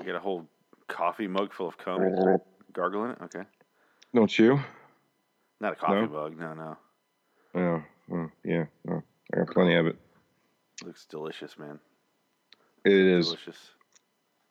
[0.00, 0.46] You got a whole
[0.88, 2.00] coffee mug full of cum.
[2.72, 3.18] Gargling it?
[3.24, 3.42] Okay.
[4.14, 4.58] Don't you?
[5.60, 6.06] Not a coffee No?
[6.06, 6.38] mug.
[6.38, 6.76] No, no.
[7.54, 8.64] Oh, well, yeah.
[8.84, 9.02] Well,
[9.34, 9.96] I got plenty of it.
[10.84, 11.78] Looks delicious, man.
[12.84, 13.70] It is Delicious.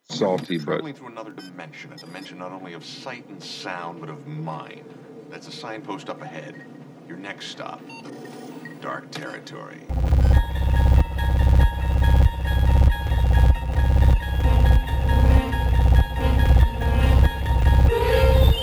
[0.04, 4.09] salty, but Traveling through another dimension, a dimension not only of sight and sound, but
[4.09, 4.84] of mind.
[5.29, 6.63] That's a signpost up ahead.
[7.07, 7.81] Your next stop,
[8.81, 9.79] dark territory.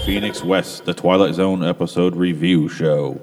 [0.06, 3.20] Phoenix West, the Twilight Zone episode review show.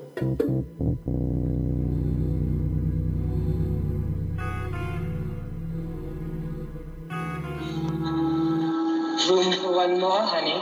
[9.30, 10.62] Room for one more, honey.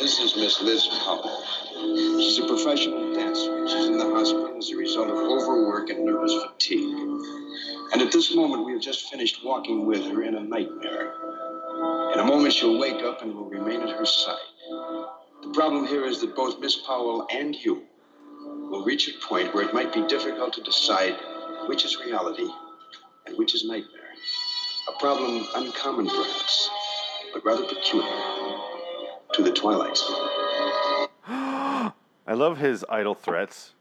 [0.00, 1.44] This is Miss Liz Powell.
[2.18, 3.68] She's a professional dancer.
[3.68, 7.37] She's in the hospital as a result of overwork and nervous fatigue.
[7.92, 11.14] And at this moment, we have just finished walking with her in a nightmare.
[12.12, 14.36] In a moment, she'll wake up and will remain at her side.
[15.42, 17.82] The problem here is that both Miss Powell and you
[18.70, 21.16] will reach a point where it might be difficult to decide
[21.66, 22.48] which is reality
[23.26, 24.02] and which is nightmare.
[24.88, 26.70] A problem uncommon, perhaps,
[27.32, 28.10] but rather peculiar
[29.32, 30.28] to the Twilight Zone.
[32.26, 33.72] I love his idle threats,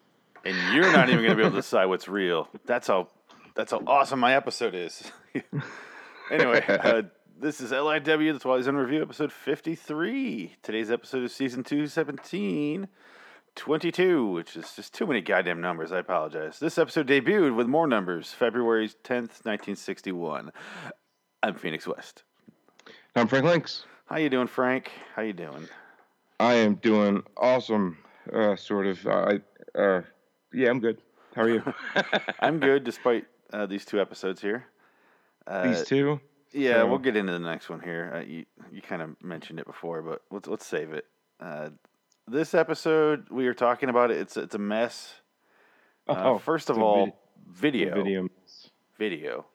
[0.46, 2.50] and you're not even going to be able to decide what's real.
[2.66, 3.10] That's how
[3.58, 5.12] that's how awesome my episode is.
[6.32, 7.02] anyway, uh,
[7.40, 10.56] this is LIW, that's the Twilight Zone Review, episode 53.
[10.62, 12.88] Today's episode is season 2, 17,
[13.56, 15.92] 22, which is just too many goddamn numbers.
[15.92, 16.60] I apologize.
[16.60, 20.52] This episode debuted with more numbers, February 10th, 1961.
[21.42, 22.24] I'm Phoenix West.
[23.16, 23.86] I'm Frank Links.
[24.06, 24.92] How you doing, Frank?
[25.16, 25.68] How you doing?
[26.40, 27.98] I am doing awesome,
[28.32, 29.08] uh, sort of.
[29.08, 29.40] I,
[29.76, 30.04] uh,
[30.54, 31.02] yeah, I'm good.
[31.36, 31.74] How are you?
[32.40, 34.66] I'm good, despite uh, these two episodes here.
[35.46, 36.20] Uh, These two?
[36.52, 38.12] Yeah, So- we'll get into the next one here.
[38.16, 41.06] Uh, you you kind of mentioned it before, but let's let's save it.
[41.40, 41.70] Uh,
[42.28, 44.18] this episode we are talking about it.
[44.18, 45.14] It's it's a mess.
[46.08, 47.14] Uh, Oh, first of all, vid-
[47.74, 48.28] video, Video.
[48.98, 49.46] video,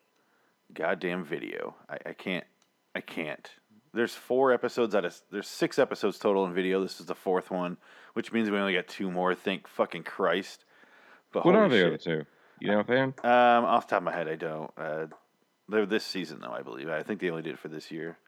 [0.75, 1.75] goddamn video.
[1.89, 2.45] I, I can't,
[2.95, 3.51] I can't.
[3.95, 6.81] There's four episodes out of there's six episodes total in video.
[6.83, 7.77] This is the fourth one,
[8.15, 9.35] which means we only got two more.
[9.35, 10.65] Thank fucking Christ.
[11.33, 11.87] But What are the shit.
[11.87, 12.27] other two?
[12.63, 13.13] You know, fan?
[13.25, 14.71] Um, off the top of my head, I don't.
[14.79, 15.07] Uh,
[15.69, 16.89] they're this season though, I believe.
[16.89, 18.19] I think they only did it for this year.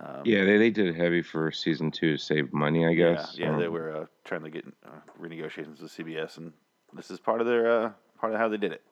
[0.00, 3.36] Um, Yeah, they, they did it heavy for season two to save money, I guess.
[3.38, 4.88] Yeah, yeah, they Um, were uh, trying to get uh,
[5.22, 6.52] renegotiations with CBS, and
[6.94, 8.82] this is part of their uh, part of how they did it.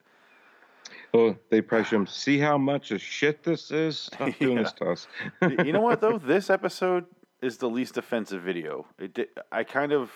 [1.12, 3.98] Well, they pressure should see how much of shit this is.
[4.14, 5.08] Stop doing this to us.
[5.64, 6.18] You know what though?
[6.24, 7.06] This episode
[7.40, 8.86] is the least offensive video.
[8.96, 10.12] It did, I kind of,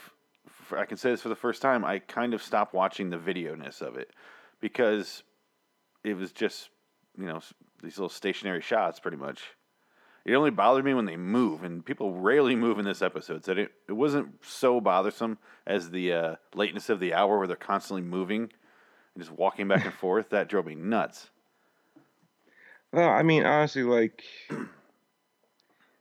[0.70, 1.84] I can say this for the first time.
[1.84, 4.12] I kind of stopped watching the video ness of it
[4.60, 5.22] because
[6.04, 6.70] it was just,
[7.18, 7.40] you know,
[7.82, 9.42] these little stationary shots, pretty much.
[10.24, 13.44] It only bothered me when they move, and people rarely move in this episode.
[13.44, 17.56] So it it wasn't so bothersome as the uh, lateness of the hour, where they're
[17.56, 18.42] constantly moving
[19.14, 20.30] and just walking back and forth.
[20.30, 21.30] That drove me nuts.
[22.92, 24.24] Well, I mean, honestly, like,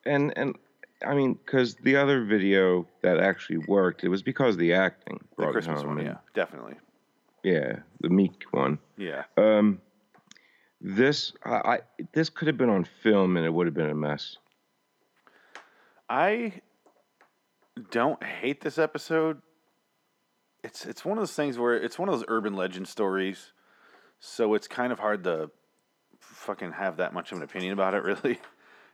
[0.05, 0.57] and and
[1.05, 5.19] I mean, because the other video that actually worked, it was because of the acting.
[5.37, 6.75] The Christmas one, yeah, definitely,
[7.45, 8.79] yeah, the Meek one.
[8.97, 9.23] yeah.
[9.37, 9.79] Um,
[10.81, 11.79] this I, I
[12.13, 14.37] this could have been on film and it would have been a mess.
[16.09, 16.61] I
[17.91, 19.41] don't hate this episode.
[20.63, 23.51] It's it's one of those things where it's one of those urban legend stories,
[24.19, 25.51] so it's kind of hard to
[26.19, 28.03] fucking have that much of an opinion about it.
[28.03, 28.39] Really,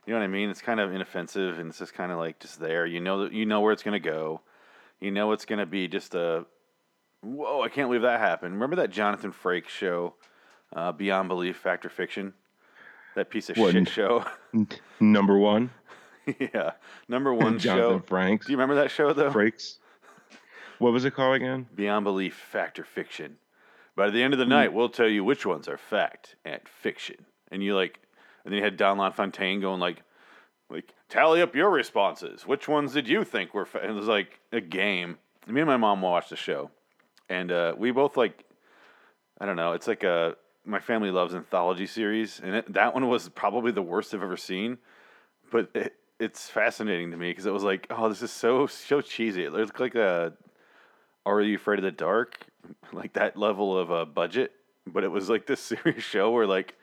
[0.06, 0.50] you know what I mean?
[0.50, 2.84] It's kind of inoffensive and it's just kind of like just there.
[2.86, 4.40] You know that you know where it's gonna go.
[5.00, 6.44] You know it's gonna be just a
[7.22, 7.62] whoa!
[7.62, 8.54] I can't believe that happened.
[8.54, 10.14] Remember that Jonathan Frakes show,
[10.74, 12.34] uh, Beyond Belief, Fact or Fiction?
[13.14, 13.72] That piece of What?
[13.72, 14.24] shit show.
[15.00, 15.70] Number one,
[16.38, 16.72] yeah,
[17.08, 17.76] number one show.
[17.76, 18.06] Jonathan show.
[18.06, 18.46] Franks.
[18.46, 19.30] Do you remember that show though?
[19.30, 19.76] Frakes.
[20.78, 21.66] What was it called again?
[21.74, 23.36] Beyond belief, fact or fiction.
[23.98, 27.26] At the end of the night, we'll tell you which ones are fact and fiction.
[27.50, 28.00] And you like,
[28.44, 30.02] and then you had Don LaFontaine going like,
[30.70, 32.46] like tally up your responses.
[32.46, 33.66] Which ones did you think were?
[33.66, 33.80] Fa-?
[33.80, 35.18] And it was like a game.
[35.46, 36.70] Me and my mom watched the show,
[37.32, 38.44] and uh, we both like,
[39.40, 39.72] I don't know.
[39.72, 43.82] It's like a my family loves anthology series, and it, that one was probably the
[43.82, 44.78] worst I've ever seen.
[45.50, 49.00] But it, it's fascinating to me because it was like, oh, this is so so
[49.00, 49.44] cheesy.
[49.44, 50.34] It looked like a
[51.24, 52.46] are You Afraid of the Dark?
[52.92, 54.52] Like that level of uh, budget.
[54.86, 56.76] But it was like this serious show where like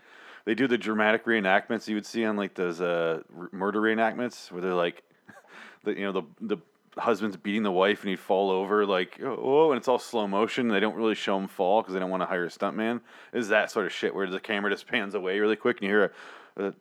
[0.44, 4.62] they do the dramatic reenactments you would see on like those uh, murder reenactments where
[4.62, 5.04] they're like,
[5.84, 6.58] the, you know, the the
[7.00, 10.68] husband's beating the wife and he'd fall over like oh, and it's all slow motion.
[10.68, 13.02] They don't really show him fall because they don't want to hire a stuntman.
[13.34, 15.96] Is that sort of shit where the camera just pans away really quick and you
[15.96, 16.14] hear
[16.58, 16.74] a, a,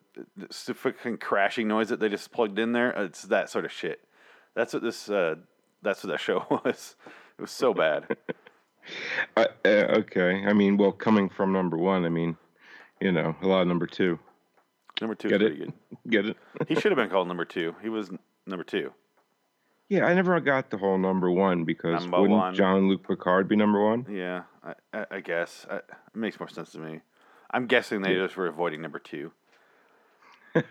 [0.43, 2.91] a fucking crashing noise that they just plugged in there.
[2.91, 4.01] It's that sort of shit.
[4.55, 5.09] That's what this.
[5.09, 5.37] Uh,
[5.83, 6.97] that's what that show was.
[7.39, 8.05] It was so bad.
[9.37, 10.45] Uh, uh, okay.
[10.47, 12.39] I mean, well, coming from number one, I mean,
[13.03, 14.19] you know, a lot of number two.
[15.01, 15.57] Number two Get is it?
[15.57, 15.73] pretty good.
[16.11, 16.37] Get it?
[16.69, 17.75] He should have been called number two.
[17.83, 18.11] He was
[18.47, 18.93] number two.
[19.89, 22.55] Yeah, I never got the whole number one because Number wouldn't one.
[22.55, 24.05] Jean-Luc Picard be number one?
[24.11, 27.01] Yeah, I, I, I guess I, it makes more sense to me.
[27.51, 29.33] I'm guessing they just were avoiding number two.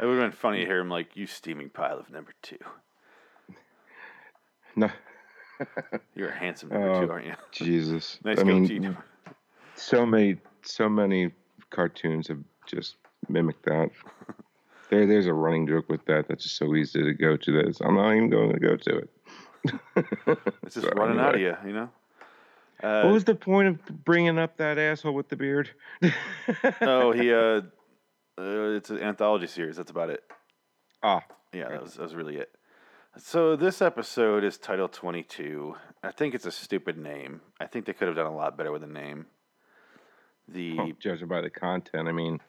[0.00, 2.58] It would have been funny to hear him like, "You steaming pile of number two.
[4.76, 4.88] no,
[6.14, 7.34] You're a handsome number Oh, two, aren't you?
[7.50, 8.20] Jesus.
[8.22, 8.78] Nice I goatee.
[8.78, 8.96] mean,
[9.74, 11.32] so many, so many
[11.70, 12.94] cartoons have just
[13.28, 13.90] mimicked that.
[14.90, 16.28] There, there's a running joke with that.
[16.28, 17.52] That's just so easy to go to.
[17.62, 19.10] This, I'm not even going to go to it.
[20.62, 21.90] It's just So, running out of you, you know.
[22.82, 25.70] Uh, what was the point of bringing up that asshole with the beard?
[26.80, 27.32] oh, he.
[27.32, 27.62] Uh,
[28.38, 29.76] uh, it's an anthology series.
[29.76, 30.22] That's about it.
[31.02, 32.50] ah, Yeah, that was that was really it.
[33.16, 35.74] So this episode is title twenty two.
[36.04, 37.40] I think it's a stupid name.
[37.58, 39.26] I think they could have done a lot better with the name.
[40.46, 42.40] The well, judging by the content, I mean,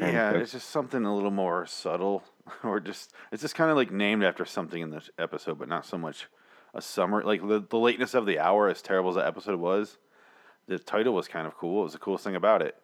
[0.00, 2.22] of yeah, it's just something a little more subtle,
[2.64, 5.86] or just it's just kind of like named after something in this episode, but not
[5.86, 6.26] so much
[6.74, 7.22] a summer.
[7.22, 9.98] Like the, the lateness of the hour, as terrible as that episode was,
[10.66, 11.82] the title was kind of cool.
[11.82, 12.76] It was the coolest thing about it.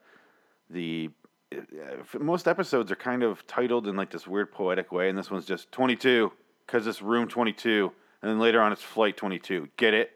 [0.68, 1.10] The
[1.50, 5.30] it- most episodes are kind of titled in like this weird poetic way, and this
[5.30, 6.32] one's just twenty two
[6.66, 7.90] because it's room twenty two,
[8.22, 9.68] and then later on it's flight twenty two.
[9.76, 10.12] Get it?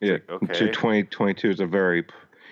[0.00, 0.52] Yeah, like, okay.
[0.54, 2.06] to 2022 is a very,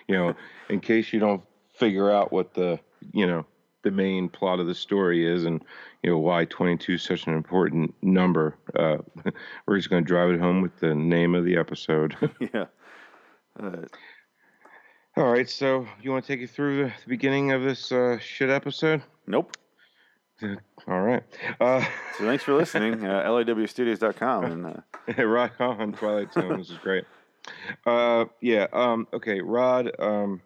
[0.07, 0.35] you know,
[0.69, 1.43] in case you don't
[1.75, 2.79] figure out what the,
[3.13, 3.47] you know,
[3.83, 5.65] the main plot of the story is and,
[6.03, 8.99] you know, why 22 is such an important number, uh,
[9.67, 12.17] we're just going to drive it home with the name of the episode.
[12.55, 12.67] yeah.
[13.61, 13.83] Uh,
[15.17, 18.19] All right, so you want to take it through the, the beginning of this uh,
[18.19, 19.03] shit episode?
[19.27, 19.57] nope.
[20.87, 21.25] All right.
[21.61, 21.85] Uh,
[22.17, 23.05] So thanks for listening.
[23.05, 24.67] Uh, LAWstudios.com and.
[24.67, 26.59] Uh, rock on Twilight Zone.
[26.59, 27.05] This is great.
[27.87, 28.67] Uh, yeah.
[28.73, 29.41] Um, okay.
[29.41, 29.91] Rod.
[29.99, 30.41] Um,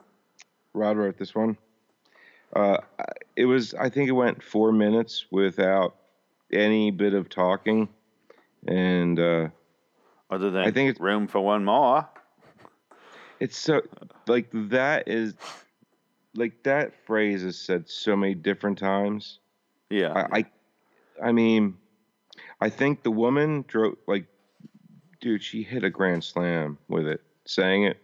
[0.73, 1.59] Rod wrote this one.
[2.55, 2.79] Uh,
[3.37, 3.75] it was.
[3.75, 5.97] I think it went four minutes without
[6.53, 7.89] any bit of talking,
[8.67, 9.49] and uh,
[10.31, 12.09] Other than I think it's- room for one more.
[13.41, 13.81] it's so
[14.27, 15.35] like that is
[16.35, 19.39] like that phrase is said so many different times.
[19.91, 20.13] Yeah.
[20.33, 20.45] I, I,
[21.29, 21.77] I mean,
[22.61, 24.27] I think the woman drove like,
[25.21, 27.99] dude, she hit a grand slam with it, saying it.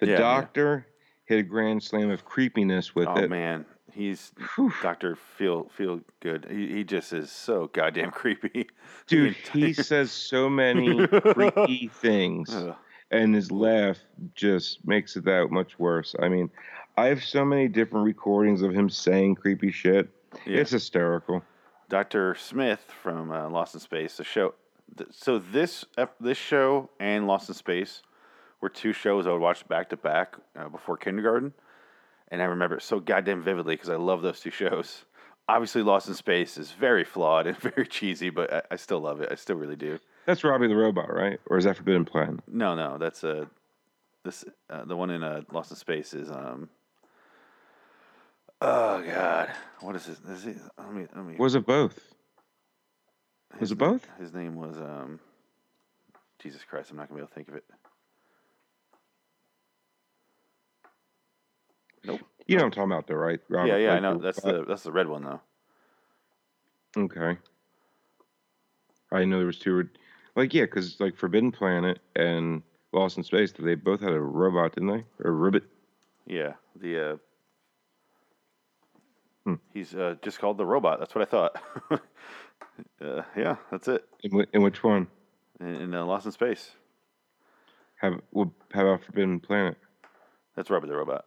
[0.00, 0.18] The Yeah, yeah.
[0.18, 0.86] doctor
[1.26, 3.24] hit a grand slam of creepiness with oh it.
[3.24, 3.64] Oh man,
[4.00, 4.32] he's
[4.82, 6.46] Doctor Feel Feel Good.
[6.50, 8.68] He, he just is so goddamn creepy.
[9.06, 12.54] Dude, he says so many freaky things,
[13.10, 13.98] and his laugh
[14.34, 16.14] just makes it that much worse.
[16.20, 16.50] I mean,
[16.96, 20.08] I have so many different recordings of him saying creepy shit.
[20.46, 20.58] Yeah.
[20.60, 21.42] It's hysterical.
[21.88, 22.36] Dr.
[22.36, 24.16] Smith from uh, Lost in Space.
[24.16, 24.54] The show.
[24.96, 25.84] th- So this
[26.20, 28.02] this show and Lost in Space
[28.60, 31.52] were two shows I would watch back to back uh, before kindergarten,
[32.30, 35.04] and I remember it so goddamn vividly because I love those two shows.
[35.48, 39.20] Obviously, Lost in Space is very flawed and very cheesy, but I, I still love
[39.20, 39.30] it.
[39.32, 39.98] I still really do.
[40.26, 41.40] That's Robby the Robot, right?
[41.46, 42.40] Or is that Forbidden Planet?
[42.46, 43.46] No, no, that's uh,
[44.24, 46.68] this uh, the one in uh, Lost in Space is um.
[48.62, 50.18] Oh God, what is this?
[50.38, 51.36] Is he, let me let me.
[51.36, 51.98] Was it both?
[53.54, 54.06] his was it na- both?
[54.20, 55.18] His name was um.
[56.38, 57.64] Jesus Christ, I'm not gonna be able to think of it.
[62.04, 62.20] Nope.
[62.50, 63.40] You know what I'm talking about, though, right?
[63.48, 64.18] Robert, yeah, yeah, I know.
[64.18, 65.40] That's the that's the red one though.
[66.96, 67.38] Okay.
[69.12, 69.88] I know there was two.
[70.34, 74.74] Like, yeah, because like Forbidden Planet and Lost in Space, they both had a robot,
[74.74, 75.04] didn't they?
[75.24, 75.62] Or a ribbit.
[76.26, 77.16] Yeah, the uh.
[79.44, 79.54] Hmm.
[79.72, 80.98] He's uh, just called the robot.
[80.98, 81.62] That's what I thought.
[83.00, 84.08] uh, yeah, that's it.
[84.24, 85.06] In, in which one?
[85.60, 86.72] In, in uh, Lost in Space.
[88.00, 89.76] Have well, how about Forbidden Planet?
[90.56, 91.26] That's Robert the Robot.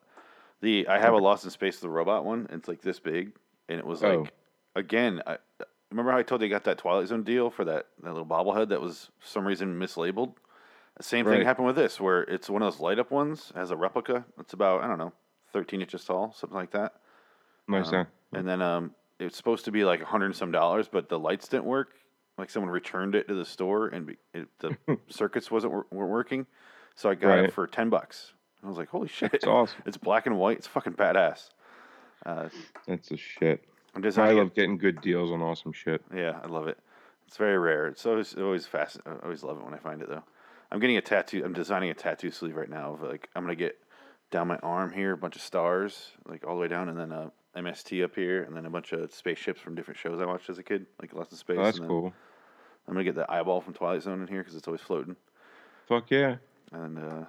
[0.63, 2.47] The I have a Lost in Space the Robot one.
[2.49, 3.33] And it's like this big,
[3.67, 4.27] and it was like Oh.
[4.75, 5.21] again.
[5.27, 5.37] I
[5.91, 8.25] remember how I told you I got that Twilight Zone deal for that, that little
[8.25, 10.33] bobblehead that was for some reason mislabeled.
[11.01, 13.51] Same thing happened with this, where it's one of those light up ones.
[13.55, 14.23] Has a replica.
[14.39, 15.11] It's about I don't know,
[15.51, 16.93] thirteen inches tall, something like that.
[17.67, 18.05] Nice, Um?
[18.31, 21.19] And then um, it's supposed to be like a hundred and some dollars, but the
[21.19, 21.89] lights didn't work.
[22.37, 24.77] Like someone returned it to the store, and it, the
[25.09, 26.45] circuits wasn't weren't working.
[26.95, 27.43] So I got Right.
[27.45, 28.33] it for ten bucks.
[28.63, 29.81] I was like, "Holy shit!" It's awesome.
[29.85, 30.57] It's black and white.
[30.57, 31.49] It's fucking badass.
[32.25, 32.49] Uh,
[32.87, 33.63] That's a shit.
[33.95, 36.01] I'm just I love getting good deals on awesome shit.
[36.15, 36.77] Yeah, I love it.
[37.27, 37.87] It's very rare.
[37.87, 38.99] It's always always fast.
[39.05, 40.23] I always love it when I find it though.
[40.71, 41.43] I'm getting a tattoo.
[41.45, 43.77] I'm designing a tattoo sleeve right now of like I'm gonna get
[44.31, 47.11] down my arm here a bunch of stars like all the way down, and then
[47.11, 50.49] a MST up here, and then a bunch of spaceships from different shows I watched
[50.49, 51.57] as a kid, like Lost in Space.
[51.59, 52.13] Oh, that's cool.
[52.87, 55.15] I'm gonna get the eyeball from Twilight Zone in here because it's always floating,
[55.87, 56.37] Fuck yeah.
[56.71, 57.25] and uh,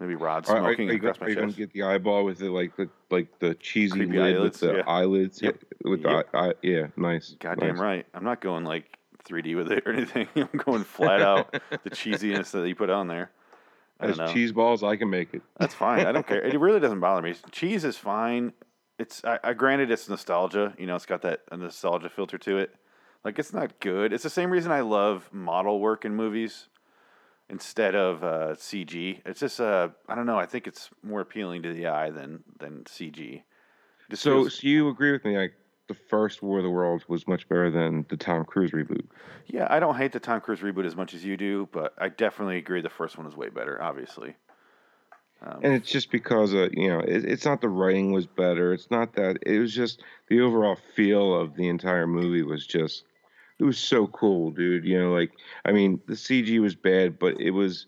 [0.00, 1.56] maybe Rod Are, are, are smoking you, across my are you chest.
[1.56, 4.76] get the eyeball with the like the like the cheesy Creepy lid eyelids, with the
[4.78, 4.84] yeah.
[4.86, 5.42] eyelids?
[5.42, 5.64] Yep.
[5.84, 6.32] With Yep.
[6.32, 7.36] the eye, eye, yeah, nice.
[7.40, 7.78] Goddamn nice.
[7.78, 8.06] right.
[8.14, 10.28] I'm not going like 3D with it or anything.
[10.36, 13.30] I'm going flat out the cheesiness that you put on there.
[13.98, 15.42] I As cheese balls, I can make it.
[15.58, 16.06] That's fine.
[16.06, 16.42] I don't care.
[16.42, 17.34] It really doesn't bother me.
[17.50, 18.52] Cheese is fine.
[18.98, 20.74] It's I, I granted it's nostalgia.
[20.78, 22.74] You know, it's got that nostalgia filter to it.
[23.24, 24.12] Like it's not good.
[24.12, 26.68] It's the same reason I love model work in movies
[27.48, 29.20] instead of uh, CG.
[29.24, 30.38] It's just uh, I don't know.
[30.38, 33.42] I think it's more appealing to the eye than than CG.
[34.10, 35.36] Just So, feels- so you agree with me?
[35.36, 35.54] Like
[35.88, 39.06] the first War of the Worlds was much better than the Tom Cruise reboot.
[39.46, 42.08] yeah, I don't hate the Tom Cruise reboot as much as you do, but I
[42.08, 43.80] definitely agree the first one was way better.
[43.80, 44.34] Obviously.
[45.42, 48.72] Um, And it's just because uh, you know, it, it's not the writing was better.
[48.72, 49.36] It's not that.
[49.46, 53.04] It was just the overall feel of the entire movie was just.
[53.58, 54.84] It was so cool, dude.
[54.84, 55.32] You know, like
[55.64, 57.86] I mean, the CG was bad, but it was,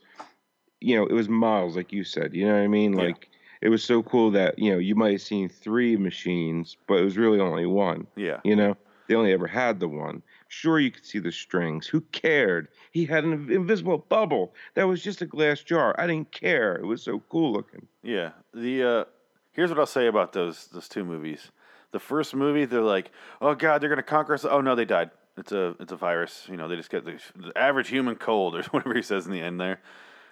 [0.80, 2.34] you know, it was models, like you said.
[2.34, 2.94] You know what I mean?
[2.94, 3.04] Yeah.
[3.06, 3.28] Like
[3.60, 7.04] it was so cool that you know you might have seen three machines, but it
[7.04, 8.06] was really only one.
[8.16, 8.40] yeah.
[8.44, 8.76] You know,
[9.08, 10.22] they only ever had the one.
[10.50, 11.86] Sure, you could see the strings.
[11.86, 12.68] Who cared?
[12.92, 15.94] He had an invisible bubble that was just a glass jar.
[15.98, 16.76] I didn't care.
[16.76, 17.86] It was so cool looking.
[18.02, 18.30] Yeah.
[18.54, 19.04] The uh
[19.52, 21.50] here's what I'll say about those those two movies.
[21.90, 23.10] The first movie, they're like,
[23.40, 25.10] "Oh God, they're gonna conquer us." Oh no, they died.
[25.38, 26.46] It's a it's a virus.
[26.50, 29.32] You know, they just get the, the average human cold or whatever he says in
[29.32, 29.80] the end there.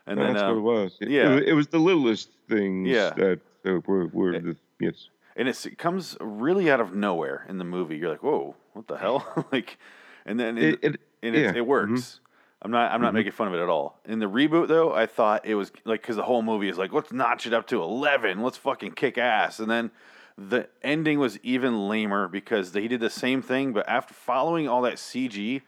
[0.07, 0.97] And then That's um, what it was.
[1.01, 1.31] It- yeah.
[1.31, 3.11] it, was- it was the littlest things Yeah.
[3.17, 5.09] that uh, were, were the yes.
[5.37, 7.97] and it's, it comes really out of nowhere in the movie.
[7.97, 9.79] You're like, "Whoa, what the hell?" like,
[10.25, 12.21] and then It, it, yeah, it, it works.
[12.63, 13.99] I'm not I'm not making fun of it at all.
[14.07, 16.93] In the reboot though, I thought it was like because the whole movie is like
[16.93, 19.91] let's notch it up to eleven, let's fucking kick ass, and then
[20.39, 24.83] the ending was even lamer because they did the same thing, but after following all
[24.83, 25.63] that CG,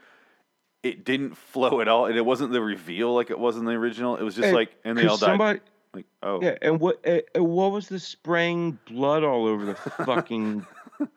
[0.83, 3.73] it didn't flow at all, and it wasn't the reveal like it was in the
[3.73, 4.17] original.
[4.17, 5.31] It was just Hey, like and they all died.
[5.31, 5.61] somebody,
[5.95, 9.75] like oh Yeah, and what uh, uh, what was the spraying blood all over the
[10.05, 10.67] fucking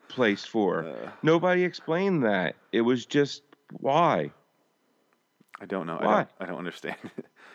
[0.08, 0.86] place for?
[0.86, 1.10] Uh.
[1.22, 2.56] Nobody explained that.
[2.72, 3.42] It was just
[3.80, 4.30] why.
[5.60, 5.98] I don't know.
[6.00, 6.14] I Why?
[6.16, 6.96] don't, I don't understand.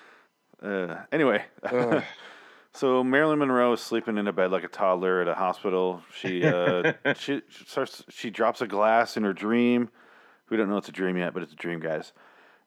[0.62, 2.04] uh, anyway, Ugh.
[2.78, 6.04] So Marilyn Monroe is sleeping in a bed like a toddler at a hospital.
[6.16, 8.04] She uh, she starts.
[8.10, 9.90] She drops a glass in her dream.
[10.50, 12.14] We don't know it's a dream yet, but it's a dream, guys.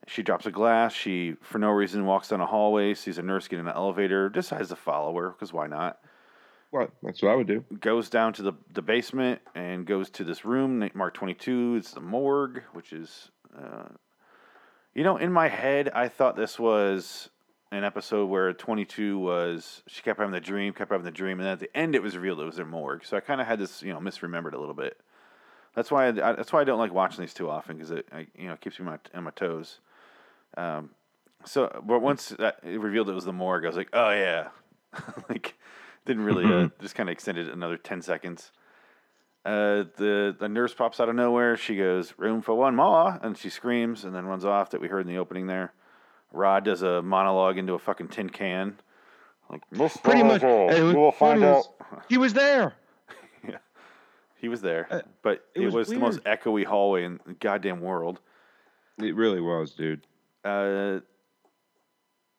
[0.07, 0.93] She drops a glass.
[0.93, 4.29] She, for no reason, walks down a hallway, sees a nurse get in an elevator,
[4.29, 5.99] decides to follow her because why not?
[6.71, 6.91] What?
[7.03, 7.63] That's what I would do.
[7.79, 11.75] Goes down to the, the basement and goes to this room na- marked 22.
[11.77, 13.89] It's the morgue, which is, uh,
[14.95, 17.29] you know, in my head, I thought this was
[17.71, 21.45] an episode where 22 was, she kept having the dream, kept having the dream, and
[21.45, 23.05] then at the end it was revealed it was their morgue.
[23.05, 24.99] So I kind of had this, you know, misremembered a little bit.
[25.73, 28.07] That's why I, I- that's why I don't like watching these too often because it
[28.11, 29.79] I, you know keeps me on my, on my toes.
[30.57, 30.89] Um,
[31.45, 34.49] so but once that it revealed it was the morgue, I was like, oh yeah,
[35.29, 35.55] like
[36.05, 38.51] didn't really uh, just kind of extended another ten seconds.
[39.45, 41.55] Uh, the the nurse pops out of nowhere.
[41.57, 44.69] She goes, "Room for one more," and she screams and then runs off.
[44.71, 45.73] That we heard in the opening there.
[46.31, 48.79] Rod does a monologue into a fucking tin can,
[49.49, 50.43] like most Pretty much.
[50.43, 51.65] and it was You will find funny out.
[52.09, 52.73] He was there.
[53.47, 53.57] yeah,
[54.37, 57.33] He was there, Uh, but it it, was was, the most echoey hallway in the
[57.33, 58.19] goddamn world.
[58.97, 60.05] It really was, dude.
[60.45, 60.99] Uh,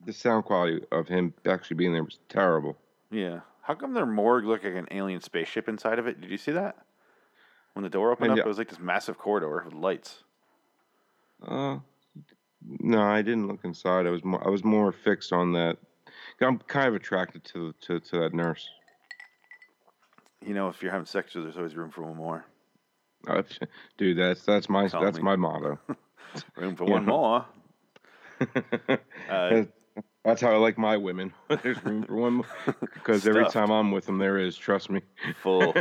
[0.04, 2.76] The sound quality of him actually being there was terrible.
[3.10, 3.40] yeah.
[3.64, 6.20] How come their morgue looked like an alien spaceship inside of it?
[6.20, 6.76] Did you see that?
[7.74, 8.44] When the door opened And up, yeah.
[8.44, 10.24] it was like this massive corridor with lights.
[11.46, 11.78] Uh,
[12.66, 14.06] no, I didn't look inside.
[14.06, 15.78] I was more, I was more fixed on that.
[16.40, 18.68] I'm kind of attracted to to, to that nurse.
[20.44, 22.44] You know, if you're having sex with her, there's always room for one more.
[23.26, 23.42] Uh,
[23.98, 25.22] dude, that's that's my Tell that's me.
[25.22, 25.78] my motto.
[26.56, 27.44] Room for one more.
[29.30, 29.62] Uh,
[30.24, 31.32] that's how I like my women.
[31.62, 32.46] There's room for one more
[32.94, 34.56] because every time I'm with them, there is.
[34.56, 35.00] Trust me.
[35.42, 35.72] full.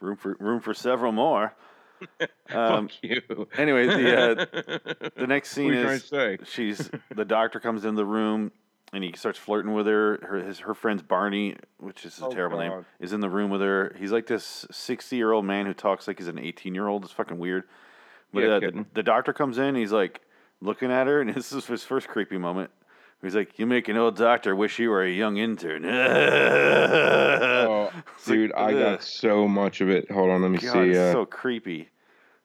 [0.00, 1.52] Room for room for several more.
[2.48, 3.48] Um, Fuck you.
[3.58, 7.84] anyway, the uh, the next scene What are you trying is she's the doctor comes
[7.84, 8.52] in the room
[8.92, 10.18] and he starts flirting with her.
[10.22, 13.50] Her his her friend's Barney, which is a Oh, terrible name, is in the room
[13.50, 13.94] with her.
[13.98, 17.02] He's like this sixty year old man who talks like he's an eighteen year old.
[17.04, 17.64] It's fucking weird.
[18.32, 19.74] But Yeah, uh, the, the doctor comes in.
[19.74, 20.20] He's like
[20.60, 22.70] looking at her, and this is his first creepy moment.
[23.22, 25.84] He's like, "You make an old doctor wish you were a young intern."
[27.96, 28.78] Oh, like, dude, I ugh.
[28.78, 30.10] got so much of it.
[30.10, 30.90] Hold on, let me God, see.
[30.90, 31.88] it's Uh, so creepy.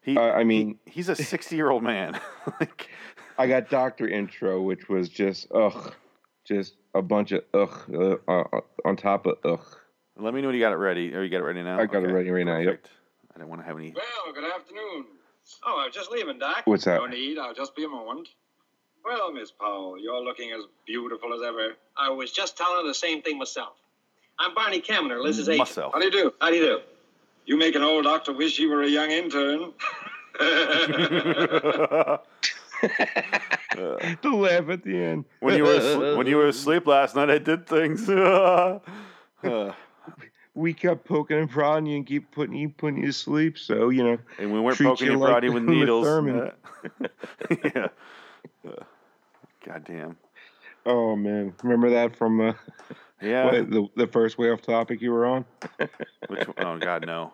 [0.01, 2.19] He, Uh, I mean, he- he's a 60 year old man.
[2.59, 2.89] like,
[3.37, 5.93] I got Doctor Intro, which was just ugh,
[6.45, 7.79] just a bunch of ugh
[8.27, 9.77] uh, uh, on top of ugh.
[10.17, 11.13] let me know when you got it ready.
[11.13, 11.79] Or you got it ready now?
[11.79, 12.65] I got it ready right now, yep.
[12.83, 12.89] Perfect.
[13.33, 13.93] I didn't want to have any.
[13.93, 15.05] Well, good afternoon.
[15.65, 16.61] Oh, I was just leaving, Doc.
[16.65, 16.95] What's that?
[16.95, 17.37] No need.
[17.37, 18.27] I'll just be a moment.
[19.03, 21.73] Well, Miss Powell, you're looking as beautiful as ever.
[21.97, 23.73] I was just telling her the same thing myself.
[24.41, 25.59] I'm Barney Kaminer, Liz's agent.
[25.59, 25.93] Myself.
[25.93, 26.33] How do you do?
[26.41, 26.79] How do you do?
[27.45, 29.73] You make an old doctor wish he were a young intern.
[34.23, 35.25] The laugh at the end.
[35.39, 38.09] when you were asleep, when you were asleep last night, I did things.
[38.09, 38.79] Uh,
[40.55, 43.59] we kept poking and prodding you and keep putting you putting you to sleep.
[43.59, 46.05] So you know, and we weren't poking you and like prodding with needles.
[46.05, 46.51] Thurman.
[47.63, 47.87] yeah.
[48.67, 48.83] Uh,
[49.65, 50.17] God damn.
[50.87, 52.53] oh man, remember that from uh,
[53.21, 53.45] Yeah.
[53.45, 55.45] what, the the first way off topic you were on?
[56.27, 57.33] Which, oh God, no.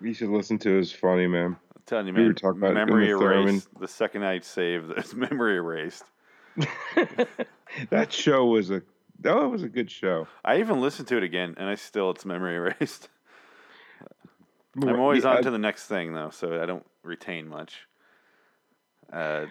[0.00, 0.76] You should listen to.
[0.76, 0.80] it.
[0.80, 1.56] It's funny, man.
[1.76, 3.68] I'm telling you, We were talking about memory erased.
[3.78, 6.04] The second I saved, it's memory erased.
[7.90, 8.82] that show was a
[9.20, 10.26] that was a good show.
[10.44, 13.08] I even listened to it again, and I still it's memory erased.
[14.82, 17.86] I'm always Yeah, on to the next thing though, so I don't retain much.
[19.12, 19.46] Uh,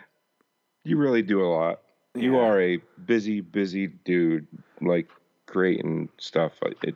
[0.83, 1.81] You really do a lot.
[2.15, 2.41] You Yeah.
[2.41, 4.47] are a busy, busy dude,
[4.81, 5.09] like
[5.45, 6.53] creating stuff.
[6.83, 6.95] It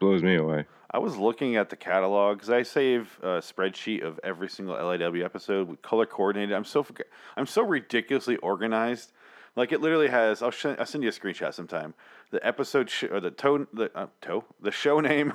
[0.00, 0.66] blows me away.
[0.90, 5.24] I was looking at the catalog because I save a spreadsheet of every single LIW
[5.24, 6.54] episode with color coordinated.
[6.54, 6.86] I'm so
[7.36, 9.12] I'm so ridiculously organized.
[9.56, 10.40] Like it literally has.
[10.42, 11.94] I'll, sh- I'll send you a screenshot sometime.
[12.30, 15.32] The episode sh- or the tone the uh, toe the show name.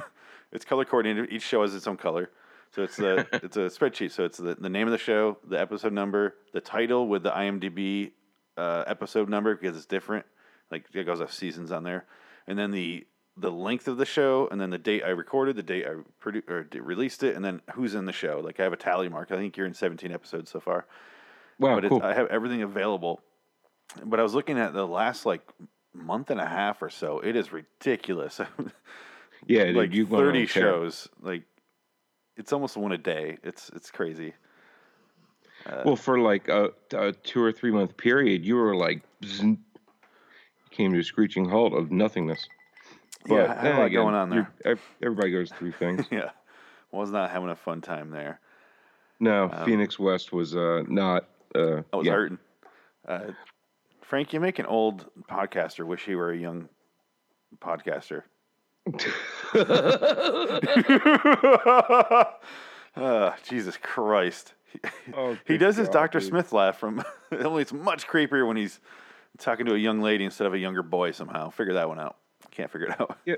[0.51, 1.31] It's color coordinated.
[1.31, 2.29] Each show has its own color.
[2.71, 4.11] So it's the it's a spreadsheet.
[4.11, 7.31] So it's the, the name of the show, the episode number, the title with the
[7.31, 8.11] IMDb
[8.57, 10.25] uh, episode number because it's different.
[10.71, 12.05] Like it goes off seasons on there,
[12.47, 13.05] and then the
[13.35, 16.47] the length of the show, and then the date I recorded, the date I produ-
[16.49, 18.41] or d- released it, and then who's in the show.
[18.43, 19.31] Like I have a tally mark.
[19.31, 20.85] I think you're in 17 episodes so far,
[21.59, 21.97] Wow, but cool.
[21.97, 23.21] it's, I have everything available.
[24.05, 25.41] But I was looking at the last like
[25.93, 27.19] month and a half or so.
[27.19, 28.39] It is ridiculous.
[29.47, 31.07] yeah, dude, like on 30 shows.
[31.21, 31.43] Like
[32.37, 33.37] it's almost one a day.
[33.43, 34.33] It's it's crazy.
[35.85, 39.01] Well, for like a, a two or three month period, you were like
[40.71, 42.47] came to a screeching halt of nothingness.
[43.27, 46.05] Yeah, I had a lot going on you're- Everybody goes through things.
[46.11, 46.31] Yeah,
[46.91, 48.39] was not having a fun time there.
[49.19, 51.29] No, Phoenix West was uh, not.
[51.55, 52.11] Uh, I was yeah.
[52.11, 52.39] hurting.
[53.07, 53.19] Uh,
[54.01, 56.67] Frank, you make an old podcaster wish he were a young
[57.59, 58.23] podcaster.
[62.95, 64.53] uh, Jesus Christ.
[64.73, 64.79] He,
[65.15, 66.19] Oh, he does his Dr.
[66.19, 66.27] dude.
[66.29, 68.79] Smith laugh from only it's much creepier when he's
[69.37, 71.49] talking to a young lady instead of a younger boy somehow.
[71.49, 72.17] Figure that one out.
[72.51, 73.17] Can't figure it out.
[73.25, 73.35] Yeah.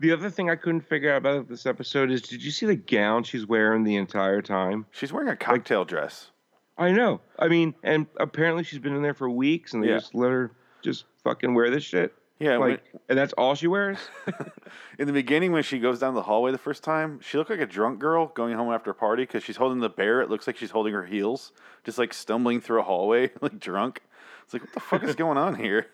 [0.00, 2.76] The other thing I couldn't figure out about this episode is, did you see the
[2.76, 4.86] gown she's wearing the entire time?
[4.92, 6.30] She's wearing a cocktail dress.
[6.78, 7.20] I know.
[7.38, 9.98] I mean, and apparently she's been in there for weeks, and they Yeah.
[9.98, 12.14] just let her just fucking wear this shit.
[12.40, 13.98] Yeah, when- and that's all she wears.
[14.98, 17.60] In the beginning, when she goes down the hallway the first time, she looked like
[17.60, 20.22] a drunk girl going home after a party because she's holding the bear.
[20.22, 21.52] It looks like she's holding her heels,
[21.84, 24.00] just like stumbling through a hallway, like drunk.
[24.44, 25.86] It's like, what the fuck is going on here?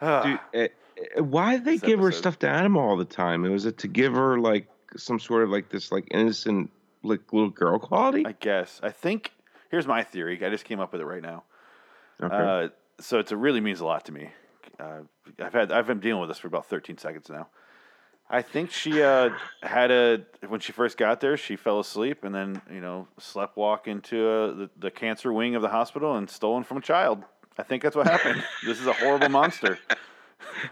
[0.00, 0.68] Dude, eh,
[1.16, 2.18] eh, why did they This give her episode.
[2.20, 3.44] stuffed animal all the time?
[3.44, 6.70] It was it to give her like some sort of like this like innocent
[7.02, 8.24] like little girl quality?
[8.26, 8.80] I guess.
[8.82, 9.32] I think,
[9.70, 10.42] here's my theory.
[10.44, 11.44] I just came up with it right now.
[12.22, 12.34] Okay.
[12.34, 12.68] Uh,
[13.00, 14.30] so it's, it really means a lot to me.
[14.78, 15.00] Uh,
[15.38, 17.48] I've had I've been dealing with this for about 13 seconds now.
[18.32, 19.30] I think she uh,
[19.62, 23.56] had a when she first got there, she fell asleep and then you know slept
[23.56, 27.24] walk into uh, the, the cancer wing of the hospital and stolen from a child.
[27.58, 28.42] I think that's what happened.
[28.64, 29.78] this is a horrible monster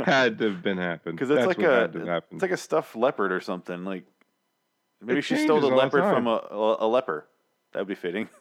[0.05, 2.37] had to have been happened because it's That's like a had to have happened.
[2.37, 3.85] it's like a stuffed leopard or something.
[3.85, 4.05] Like
[5.01, 7.27] maybe It she stole the all the leopard from a, a, a leper.
[7.73, 8.29] That would be fitting.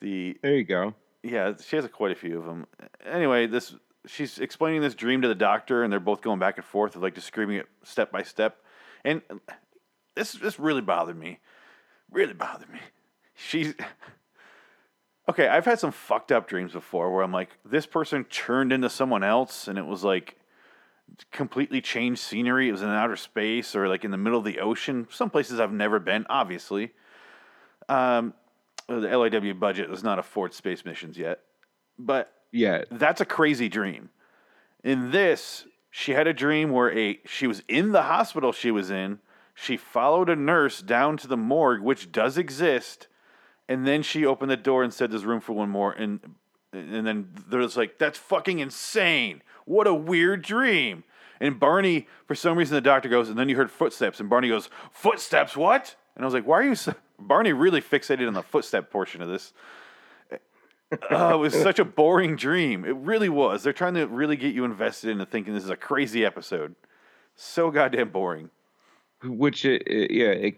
[0.00, 0.94] The there you go.
[1.22, 2.66] Yeah, she has quite a few of them.
[3.04, 3.74] Anyway, this
[4.06, 7.02] she's explaining this dream to the doctor, and they're both going back and forth of
[7.02, 8.62] like describing it step by step.
[9.04, 9.22] And
[10.14, 11.40] this this really bothered me.
[12.10, 12.80] Really bothered me.
[13.34, 13.74] She's
[15.28, 15.48] okay.
[15.48, 19.24] I've had some fucked up dreams before where I'm like, this person turned into someone
[19.24, 20.36] else, and it was like
[21.32, 22.68] completely changed scenery.
[22.68, 25.06] It was in outer space or like in the middle of the ocean.
[25.10, 26.92] Some places I've never been, obviously.
[27.88, 28.34] Um,
[28.88, 31.40] Uh, the LIW budget does not afford space missions yet,
[31.98, 34.10] but Yeah, that's a crazy dream.
[34.82, 38.90] In this, she had a dream where a she was in the hospital she was
[38.90, 39.18] in.
[39.54, 43.08] She followed a nurse down to the morgue, which does exist,
[43.68, 46.20] and then she opened the door and said, "There's room for one more." And
[46.72, 49.42] and then there's like, "That's fucking insane!
[49.64, 51.04] What a weird dream!"
[51.40, 54.48] And Barney, for some reason, the doctor goes, and then you heard footsteps, and Barney
[54.48, 55.56] goes, "Footsteps?
[55.56, 56.94] What?" And I was like, why are you so...
[57.18, 59.52] Barney really fixated on the footstep portion of this.
[61.10, 62.84] Oh, it was such a boring dream.
[62.86, 63.62] It really was.
[63.62, 66.74] They're trying to really get you invested into thinking this is a crazy episode.
[67.36, 68.48] So goddamn boring.
[69.22, 70.56] which it, it- yeah it,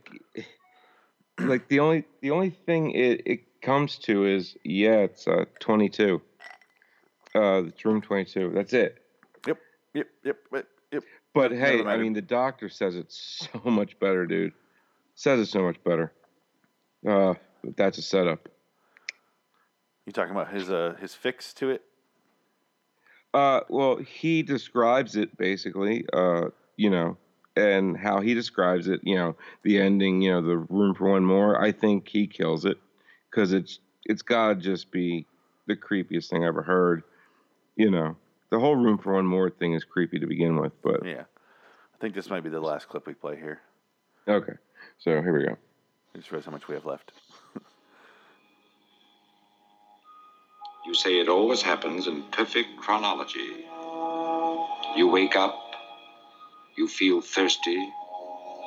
[1.40, 6.20] like the only the only thing it, it comes to is yeah it's uh 22
[7.34, 8.98] uh it's room 22 that's it
[9.46, 9.58] Yep,
[9.94, 11.02] yep, yep, yep, yep.
[11.34, 14.52] but hey i mean the doctor says it's so much better dude
[15.14, 16.12] says it's so much better
[17.08, 17.34] uh
[17.76, 18.48] that's a setup
[20.06, 21.82] You talking about his uh his fix to it?
[23.34, 27.16] uh well he describes it basically uh you know
[27.56, 31.24] and how he describes it you know the ending you know the room for one
[31.24, 32.76] more i think he kills it
[33.30, 35.26] because it's it's gotta just be
[35.66, 37.02] the creepiest thing i ever heard
[37.76, 38.16] you know
[38.50, 41.22] the whole room for one more thing is creepy to begin with but Yeah.
[41.94, 43.60] I think this might be the last clip we play here.
[44.26, 44.54] okay
[44.98, 45.56] so here we go
[46.14, 47.12] I just realized how much we have left.
[50.86, 53.66] You say it always happens in perfect chronology.
[54.96, 55.54] You wake up,
[56.76, 57.92] you feel thirsty,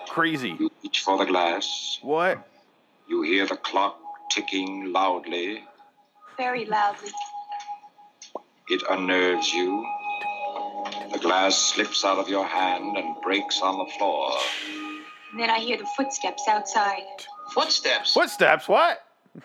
[0.08, 0.56] Crazy.
[0.60, 2.47] you reach for the glass, What?
[3.10, 3.97] you hear the clock
[4.29, 5.63] ticking loudly,
[6.38, 7.10] Very loudly.
[8.69, 9.84] it unnerves you.
[11.12, 14.38] The glass slips out of your hand and breaks on the floor.
[15.32, 17.01] And then I hear the footsteps outside.
[17.53, 18.13] Footsteps?
[18.13, 18.67] Footsteps?
[18.67, 18.99] What?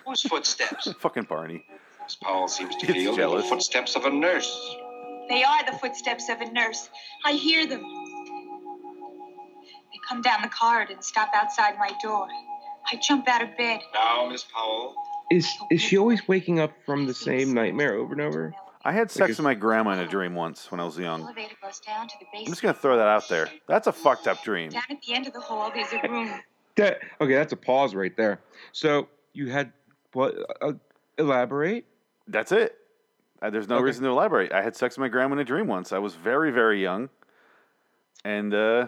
[0.06, 0.92] Whose footsteps?
[1.00, 1.64] Fucking Barney.
[2.02, 3.48] Miss Powell seems to It's feel the jealous.
[3.48, 4.76] footsteps of a nurse.
[5.28, 6.88] They are the footsteps of a nurse.
[7.24, 7.82] I hear them.
[9.92, 12.28] They come down the corridor and stop outside my door.
[12.90, 13.80] I jump out of bed.
[13.92, 14.94] Now, Miss Powell,
[15.30, 19.10] is is she always waking up from the same nightmare over and over I had
[19.10, 21.20] sex with my grandma in a dream once when I was young.
[21.20, 22.26] elevator goes down to the.
[22.38, 23.50] I'm just gonna throw that out there.
[23.66, 24.70] That's a fucked up dream.
[24.70, 26.30] Down at the end of the hall, there's a room.
[26.78, 28.40] That okay that's a pause right there
[28.72, 29.72] so you had
[30.14, 30.72] what uh,
[31.18, 31.84] elaborate
[32.26, 32.76] That's it.
[33.40, 33.84] Uh, there's no Okay.
[33.84, 34.52] reason to elaborate.
[34.52, 35.92] I had sex with my grandma in a dream once.
[35.92, 37.08] I was very, very young.
[38.24, 38.86] And uh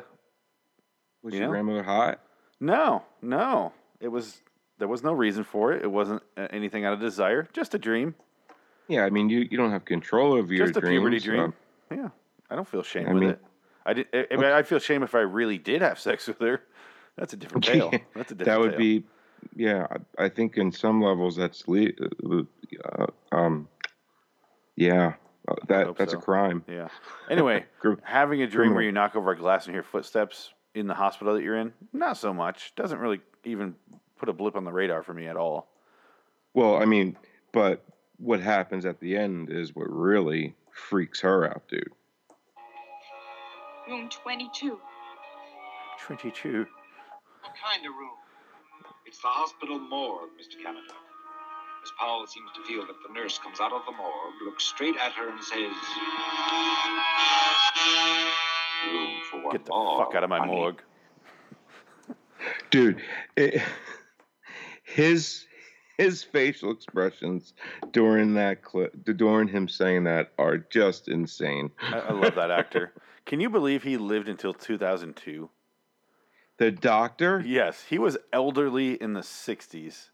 [1.23, 1.53] was You your know?
[1.53, 2.21] grandmother hot
[2.63, 3.73] no, no.
[4.01, 4.41] It was
[4.79, 5.83] there was no reason for it.
[5.83, 7.49] It wasn't uh, anything out of desire.
[7.53, 8.15] Just a dream.
[8.89, 10.95] Yeah, I mean, you, you don't have control over your Just a dreams.
[11.01, 11.55] puberty so- dream.
[11.91, 12.09] Yeah.
[12.51, 13.41] I don't feel shame I with mean- it.
[13.87, 16.61] I did I, mean, I feel shame if I really did have sex with her.
[17.17, 17.91] That's a different tale.
[18.15, 18.79] That's a different that would tale.
[18.79, 19.05] be,
[19.55, 19.87] yeah.
[20.19, 21.91] I, I think in some levels that's le-
[22.85, 23.69] uh, um,
[24.77, 25.15] yeah,
[25.49, 26.19] uh, that that's so.
[26.19, 26.65] a crime.
[26.69, 26.89] Yeah.
[27.29, 27.65] Anyway,
[28.03, 31.35] having a dream where you knock over a glass and hear footsteps in the hospital
[31.35, 32.75] that you're in, not so much.
[32.77, 33.75] Doesn't really even
[34.19, 35.69] put a blip on the radar for me at all.
[36.55, 37.17] Well, I mean,
[37.53, 37.85] but
[38.19, 41.89] what happens at the end is what really freaks her out, dude.
[43.89, 44.79] Room 22.
[46.07, 46.67] 22.
[47.43, 48.17] What kind of room?
[49.07, 50.63] it's the hospital morgue, Mr.
[50.63, 50.95] Canada.
[51.83, 54.95] Miss Powell seems to feel that the nurse comes out of the morgue, looks straight
[54.97, 55.73] at her, and says,
[58.93, 60.05] Room for one Get the more.
[60.05, 60.83] fuck out of my honey." morgue.
[62.71, 63.03] dude
[63.37, 63.61] it,
[64.85, 65.45] his
[65.99, 67.53] his facial expressions
[67.93, 72.93] during that clip during him saying that are just insane I, I love that actor.
[73.27, 75.49] Can you believe he lived until 2002?
[76.61, 80.11] The doctor Yes, he was elderly in the 60s.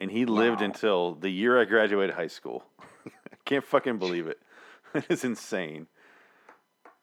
[0.00, 0.66] And he lived Wow.
[0.66, 2.62] until the year I graduated high school.
[3.04, 3.10] I
[3.44, 4.38] can't fucking believe it.
[5.10, 5.86] It's insane.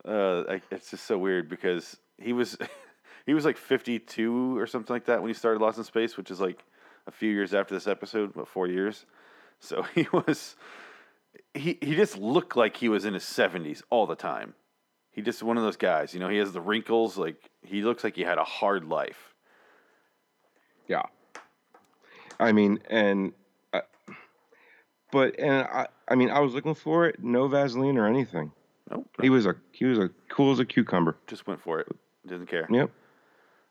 [0.05, 2.57] Uh, I, it's just so weird because he was
[3.25, 6.31] he was like 52 or something like that when he started Lost in Space, which
[6.31, 6.63] is like
[7.05, 9.05] a few years after this episode, but four years.
[9.59, 10.55] So he was
[11.53, 14.53] he he just looked like he was in his 70s all the time.
[15.17, 16.29] He just one of those guys, you know.
[16.29, 19.33] He has the wrinkles, like he looks like he had a hard life.
[20.87, 21.01] yeah
[22.39, 23.33] i mean and
[23.73, 23.81] uh,
[25.11, 28.51] but and i i mean i was looking for it no vaseline or anything
[28.91, 31.87] Nope, he was a he was a cool as a cucumber just went for it.
[32.27, 32.67] Didn't care.
[32.69, 32.91] yep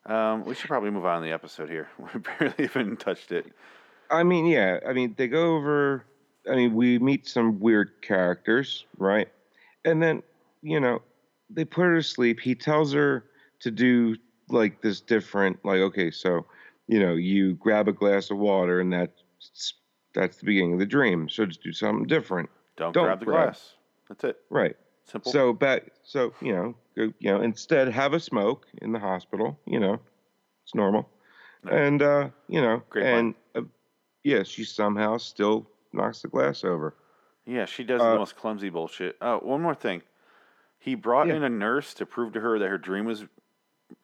[0.04, 1.88] Um, we should probably move on to the episode here.
[1.98, 3.46] We barely even touched it.
[4.10, 4.80] I mean, yeah.
[4.88, 6.04] I mean, they go over.
[6.50, 9.28] I mean, we meet some weird characters, right?
[9.84, 10.22] And then,
[10.62, 11.02] you know,
[11.50, 12.40] they put her to sleep.
[12.40, 13.24] He tells her
[13.60, 14.16] to do
[14.48, 16.46] like this different, like, okay, so,
[16.86, 19.74] you know, you grab a glass of water, and that's
[20.14, 21.28] that's the beginning of the dream.
[21.28, 23.44] So just do something different, Don't, Don't grab the grab.
[23.48, 23.74] glass.
[24.08, 24.36] That's it.
[24.50, 24.76] right?
[25.04, 25.30] Simple.
[25.32, 29.58] So back, so you know, go, you know, instead have a smoke in the hospital.
[29.66, 30.00] You know,
[30.64, 31.08] it's normal,
[31.70, 33.62] and uh, you know, Great and uh,
[34.24, 36.96] yeah, she somehow still knocks the glass over.
[37.46, 39.16] yeah, she does uh, the most clumsy bullshit.
[39.20, 40.02] Oh, one more thing.
[40.86, 41.34] He brought Yeah.
[41.34, 43.24] in a nurse to prove to her that her dream was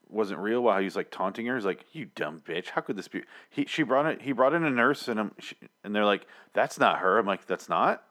[0.09, 1.55] wasn't real while he was like taunting her.
[1.55, 2.71] He's like, "You dumb bitch!
[2.71, 4.21] How could this be?" He she brought it.
[4.21, 7.25] He brought in a nurse, and um, she, and they're like, "That's not her." I'm
[7.27, 8.03] like, "That's not."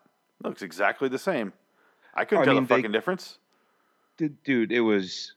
[0.41, 1.51] Looks exactly the same.
[2.15, 3.37] I couldn't I tell mean, the they- fucking difference.
[4.17, 5.33] Dude, dude, it was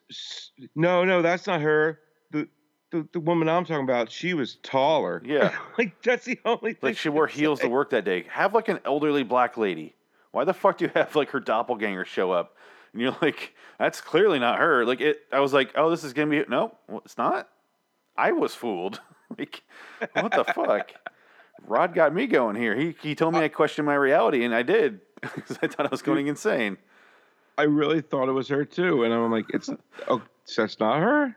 [0.76, 1.98] no, no, that's not her.
[2.30, 2.48] The
[2.92, 5.20] the, the woman I'm talking about, she was taller.
[5.24, 5.52] Yeah.
[5.78, 6.78] like that's the only thing.
[6.90, 8.26] Like she wore heels to work that day.
[8.30, 9.94] Have like an elderly black lady.
[10.30, 12.56] Why the fuck do you have like her doppelganger show up?
[12.94, 14.86] And you're like, that's clearly not her.
[14.86, 15.18] Like it.
[15.32, 17.48] I was like, oh, this is gonna be no, well, it's not.
[18.16, 19.00] I was fooled.
[19.38, 19.62] like,
[20.12, 20.92] what the fuck?
[21.66, 22.76] Rod got me going here.
[22.76, 25.88] He he told me I questioned my reality, and I did because I thought I
[25.90, 26.78] was going insane.
[27.58, 29.70] I really thought it was her too, and I'm like, it's
[30.08, 30.22] oh,
[30.56, 31.36] that's not her.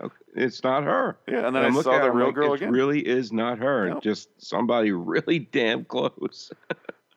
[0.00, 1.16] Oh, it's not her.
[1.28, 2.72] Yeah, and then I'm I saw at the real like, girl it again.
[2.72, 3.90] Really is not her.
[3.90, 4.02] Nope.
[4.02, 6.50] Just somebody really damn close.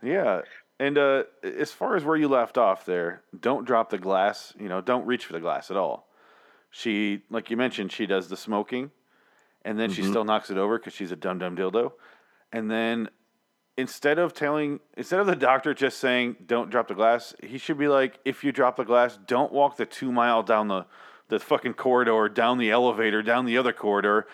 [0.03, 0.41] Yeah.
[0.79, 4.53] And uh, as far as where you left off there, don't drop the glass.
[4.57, 6.07] You know, don't reach for the glass at all.
[6.71, 8.91] She, like you mentioned, she does the smoking,
[9.65, 10.09] and then she Mhm.
[10.09, 11.93] still knocks it over because she's a dumb dumb dildo.
[12.51, 13.09] And then
[13.75, 17.77] instead of telling, instead of the doctor just saying, "Don't drop the glass," he should
[17.77, 20.85] be like, "If you drop the glass, don't walk the two mile down the
[21.27, 24.27] the fucking corridor, down the elevator, down the other corridor."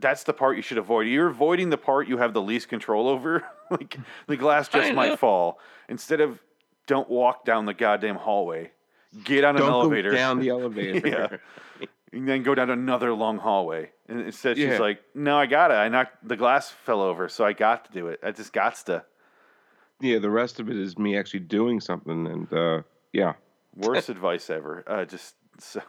[0.00, 1.08] That's the part you should avoid.
[1.08, 3.44] You're avoiding the part you have the least control over.
[3.70, 5.58] like the glass just might fall.
[5.88, 6.38] Instead of
[6.86, 8.70] don't walk down the goddamn hallway.
[9.24, 9.62] Get on an elevator.
[9.62, 10.10] Don't go elevator.
[10.12, 11.40] down the elevator.
[11.80, 11.86] yeah.
[12.12, 13.90] And then go down another long hallway.
[14.08, 14.78] And instead she's Yeah.
[14.78, 15.74] like, No, I got it.
[15.74, 18.20] I knocked the glass fell over, so I got to do it.
[18.22, 19.04] I just got to.
[20.00, 22.82] Yeah, the rest of it is me actually doing something, and uh,
[23.12, 23.32] yeah,
[23.76, 24.84] Worst advice ever.
[24.86, 25.82] Uh, just so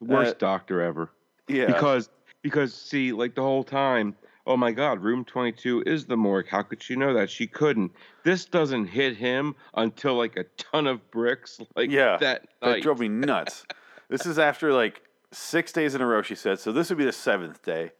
[0.00, 1.10] worst Uh, doctor ever.
[1.46, 1.66] yeah.
[1.66, 2.08] Because
[2.42, 6.48] because see, like the whole time, oh my God, room twenty two is the morgue.
[6.48, 7.30] How could she know that?
[7.30, 7.92] She couldn't.
[8.24, 11.60] This doesn't hit him until like a ton of bricks.
[11.76, 13.64] Like yeah, that that drove me nuts.
[14.08, 16.58] this is after like six days in a row, she said.
[16.58, 17.92] So this would be the seventh day,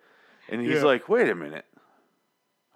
[0.49, 0.85] and he's Yeah.
[0.85, 1.67] like, "Wait a minute,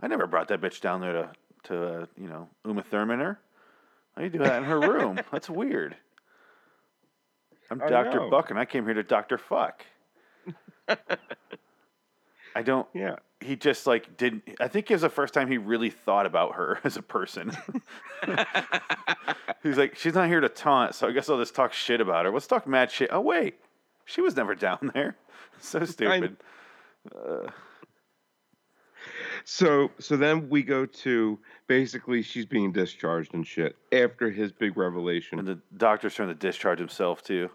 [0.01, 1.31] I never brought that bitch down there to
[1.65, 3.41] to uh, you know Uma Thurman her.
[4.17, 5.19] How you do that in her room?
[5.33, 5.97] That's weird.
[7.71, 8.31] I'm know.
[8.31, 9.85] Buck, and I came here to Doctor Fuck.
[10.89, 12.87] I don't.
[12.95, 13.17] Yeah.
[13.41, 14.43] He just like didn't.
[14.61, 17.53] I think it was the first time he really thought about her as a person.
[19.63, 22.25] He's like, she's not here to taunt, so I guess I'll just talk shit about
[22.27, 22.31] her.
[22.31, 23.09] Let's talk mad shit.
[23.13, 23.55] Oh wait,
[24.05, 25.17] she was never down there.
[25.61, 26.37] So stupid.
[27.15, 27.49] Uh,
[29.45, 34.77] So so then we go to basically she's being discharged and shit after his big
[34.79, 35.39] revelation.
[35.39, 37.51] and the doctor's trying to discharge himself too.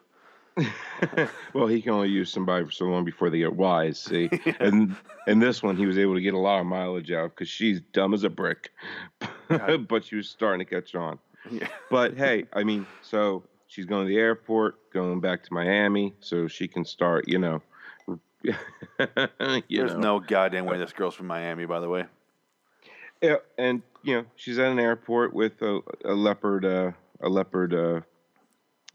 [1.53, 3.99] well, he can only use somebody for so long before they get wise.
[3.99, 4.95] See, and
[5.27, 7.81] and this one he was able to get a lot of mileage out because she's
[7.93, 8.71] dumb as a brick,
[9.47, 11.19] but she was starting to catch on.
[11.49, 11.67] Yeah.
[11.89, 16.47] But hey, I mean, so she's going to the airport, going back to Miami, so
[16.47, 17.61] she can start, you know.
[18.41, 18.53] you
[19.69, 19.99] There's know.
[19.99, 22.05] no goddamn way this girl's from Miami, by the way.
[23.21, 26.91] Yeah, and you know she's at an airport with a, a leopard, uh,
[27.21, 28.01] a leopard, uh,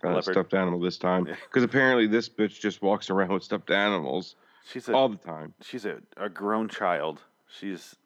[0.02, 1.24] uh, stuffed animal this time.
[1.24, 4.36] Because apparently this bitch just walks around with stuffed animals
[4.70, 5.54] She's a all the time.
[5.62, 7.20] she's a, a grown child.
[7.48, 7.96] She's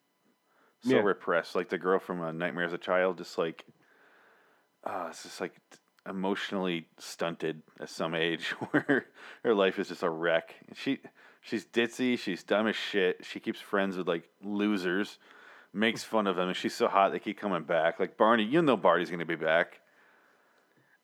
[0.82, 1.00] so Yeah.
[1.02, 3.18] repressed, like the girl from uh, Nightmare as a Child.
[3.18, 3.64] Just like,
[4.84, 5.54] uh, it's just like
[6.08, 9.06] emotionally stunted at some age, where
[9.44, 10.54] her life is just a wreck.
[10.74, 10.98] She
[11.40, 12.18] she's ditzy.
[12.18, 13.24] She's dumb as shit.
[13.24, 15.18] She keeps friends with like losers,
[15.72, 17.98] makes fun of them, and she's so hot they keep coming back.
[18.00, 19.80] Like Barney, you know Barney's gonna be back.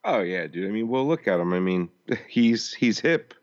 [0.04, 0.68] Oh yeah, dude.
[0.68, 1.52] I mean, well, look at him.
[1.52, 1.88] I mean,
[2.28, 3.34] he's he's hip.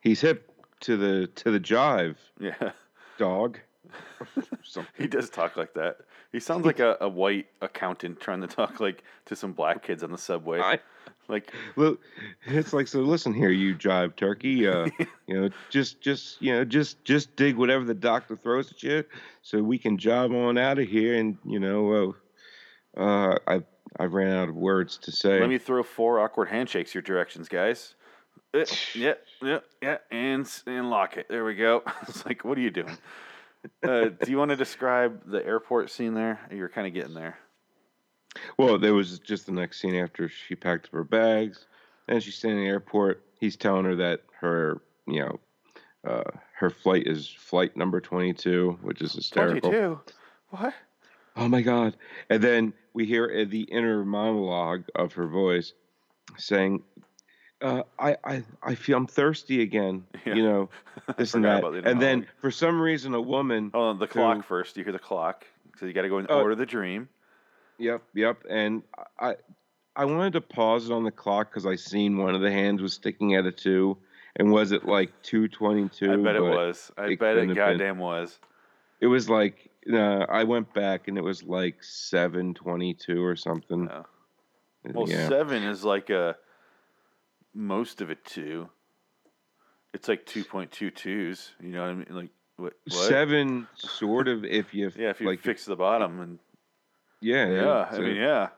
[0.00, 2.72] He's hip to the to the jive, Yeah.
[3.18, 3.58] dog.
[4.96, 5.96] He does talk like that.
[6.30, 10.02] He sounds like a, a white accountant trying to talk like to some black kids
[10.04, 10.60] on the subway.
[10.60, 10.78] I-
[11.28, 12.00] like Look,
[12.46, 13.00] it's like so.
[13.00, 14.66] Listen here, you jive turkey.
[14.66, 14.88] Uh,
[15.28, 19.04] you know, just just you know, just just dig whatever the doctor throws at you,
[19.42, 21.14] so we can jive on out of here.
[21.14, 22.12] And you know, uh,
[22.96, 23.62] uh, I
[23.98, 25.40] I ran out of words to say.
[25.40, 27.94] Let me throw four awkward handshakes your directions, guys.
[28.54, 31.26] Uh, yeah, yeah, yeah, and and lock it.
[31.28, 31.82] There we go.
[32.02, 32.96] it's like, what are you doing?
[33.82, 36.40] Uh, do you want to describe the airport scene there?
[36.50, 37.38] You're kind of getting there.
[38.56, 41.66] Well, there was just the next scene after she packed up her bags,
[42.08, 43.22] and she's standing in the airport.
[43.38, 45.40] He's telling her that her, you know,
[46.08, 49.70] uh, her flight is flight number twenty-two, which is hysterical.
[49.70, 50.00] Twenty-two.
[50.50, 50.74] What?
[51.40, 51.96] Oh my god!
[52.28, 55.72] And then we hear uh, the inner monologue of her voice
[56.36, 56.82] saying,
[57.62, 60.34] uh, "I, I, I feel I'm thirsty again." Yeah.
[60.34, 60.70] You know,
[61.16, 61.62] this and that.
[61.62, 63.70] the And then for some reason, a woman.
[63.72, 64.76] Oh, the who- clock first.
[64.76, 65.46] You hear the clock.
[65.78, 66.42] So you got to go in Oh.
[66.42, 67.08] order the dream.
[67.78, 68.42] Yep, yep.
[68.50, 68.82] And
[69.18, 69.36] I,
[69.96, 72.82] I wanted to pause it on the clock because I seen one of the hands
[72.82, 73.96] was sticking at a two,
[74.36, 76.12] And was it like 222?
[76.12, 76.92] I bet it was.
[76.98, 78.38] I it bet it goddamn was.
[79.00, 83.88] It was like uh, I went back and it was like 722 or something.
[83.90, 84.06] Oh.
[84.84, 85.28] Well, yeah.
[85.28, 86.36] seven is like a
[87.54, 88.68] most of it two.
[89.92, 91.50] It's like two point two twos.
[91.60, 92.06] You know what I mean?
[92.10, 92.74] Like what?
[92.88, 93.08] what?
[93.08, 96.38] Seven, sort of, if you Yeah, if you like, fix the bottom and
[97.20, 98.48] yeah, yeah, I so mean yeah.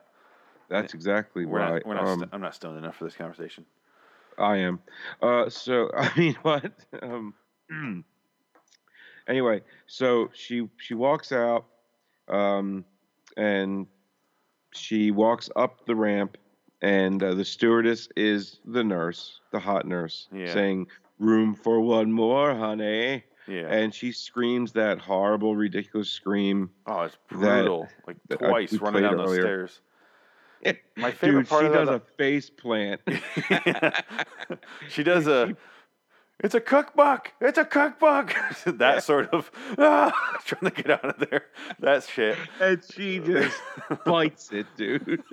[0.69, 1.69] that's exactly We're why.
[1.69, 3.65] not, we're not um, st- I'm not stoned enough for this conversation.
[4.37, 4.79] I am.
[5.21, 6.71] Uh, so I mean, what?
[7.01, 7.33] Um,
[9.27, 11.65] anyway, so she she walks out,
[12.27, 12.85] um,
[13.37, 13.87] and
[14.73, 16.37] she walks up the ramp,
[16.81, 20.53] and uh, the stewardess is the nurse, the hot nurse, Yeah.
[20.53, 20.87] saying,
[21.19, 23.67] "Room for one more, honey." Yeah.
[23.67, 26.69] And she screams that horrible, ridiculous scream.
[26.87, 27.89] oh, it's brutal.
[28.07, 29.67] like that I- twice running down those earlier.
[29.67, 29.81] stairs.
[30.95, 33.01] My favorite Dude, part she does that- a face plant.
[34.89, 35.55] she does a.
[36.39, 37.31] It's a cookbook.
[37.39, 38.35] It's a cookbook.
[38.65, 40.11] that sort of ah,
[40.45, 41.45] trying to get out of there.
[41.79, 42.37] That shit.
[42.59, 43.57] and she just
[44.05, 45.23] bites it, dude.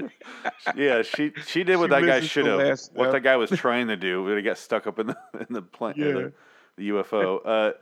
[0.76, 2.58] Yeah, she she did what She that guy should have.
[2.60, 3.12] What step.
[3.12, 5.62] that guy was trying to do, but he got stuck up in the in the
[5.62, 6.12] plant, Yeah.
[6.12, 6.32] the,
[6.76, 7.40] the UFO.
[7.44, 7.72] Uh,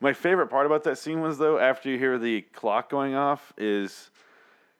[0.00, 3.52] my favorite part about that scene was though, after you hear the clock going off,
[3.56, 4.10] is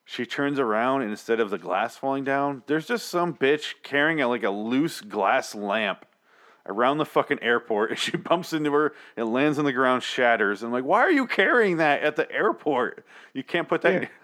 [0.04, 4.20] she turns around and instead of the glass falling down, there's just some bitch carrying
[4.20, 6.04] a, like a loose glass lamp
[6.68, 7.90] around the fucking airport.
[7.90, 10.62] And she bumps into her, it lands on the ground, shatters.
[10.62, 13.04] And I'm like, why are you carrying that at the airport?
[13.34, 14.02] You can't put that.
[14.02, 14.08] Yeah.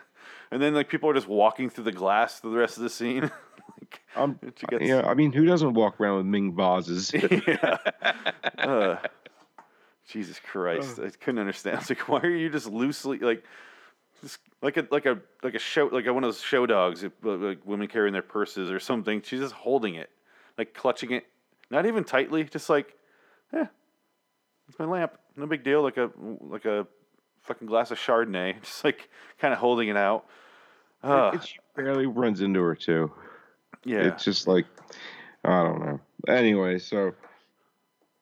[0.51, 2.91] And then like people are just walking through the glass through the rest of the
[2.91, 3.23] scene.
[3.81, 7.11] like, Um, gets- yeah, I mean, who doesn't walk around with Ming vases?
[7.15, 7.79] yeah.
[8.59, 8.97] Uh,
[10.07, 11.77] Jesus Christ, I couldn't understand.
[11.77, 13.45] I was like, why are you just loosely like,
[14.21, 17.61] just like a like a like a show like one of those show dogs, like
[17.65, 19.23] women carrying their purses or something.
[19.23, 20.11] She's just holding it,
[20.59, 21.25] like clutching it,
[21.73, 22.95] not even tightly, just like,
[23.53, 23.67] yeah,
[24.69, 25.83] it's my lamp, no big deal.
[25.83, 26.87] Like a like a
[27.43, 29.09] fucking glass of Chardonnay, just like
[29.39, 30.27] kind of holding it out.
[31.03, 33.11] Uh, And she barely runs into her too.
[33.85, 34.67] yeah, It's just like
[35.45, 36.01] I don't know.
[36.29, 37.15] Anyway, so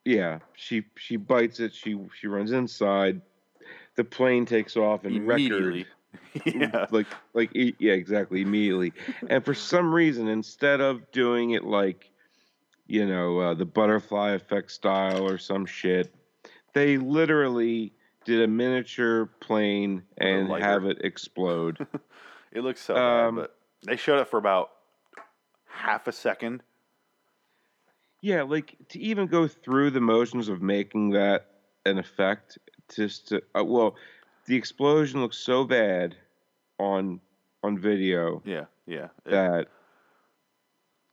[0.04, 1.74] yeah, she she bites it.
[1.74, 3.20] She she runs inside.
[3.96, 5.84] The plane takes off and immediately.
[5.84, 5.86] record
[6.46, 8.92] yeah, like like yeah exactly immediately
[9.28, 12.09] and for some reason instead of doing it like
[12.90, 16.12] you know uh, the butterfly effect style or some shit
[16.74, 17.92] they literally
[18.24, 21.78] did a miniature plane and have it explode
[22.52, 24.70] It looks so bad, Um, but they showed it for about
[25.66, 26.62] half a second.
[28.22, 31.46] yeah like to even go through the motions of making that
[31.86, 32.58] an effect
[32.94, 33.94] just to uh, well
[34.46, 36.16] the explosion looks so bad
[36.80, 37.20] on
[37.62, 39.08] on video Yeah, yeah.
[39.24, 39.68] It- that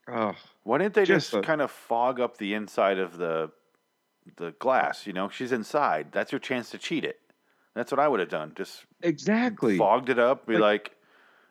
[0.10, 3.52] oh why didn't they just just, a- kind of fog up the inside of the
[4.36, 5.08] the glass?
[5.08, 6.08] You know, she's inside.
[6.12, 7.20] That's your chance to cheat it.
[7.76, 8.54] That's what I would have done.
[8.56, 10.46] Just exactly fogged it up.
[10.48, 10.92] Be Like- like,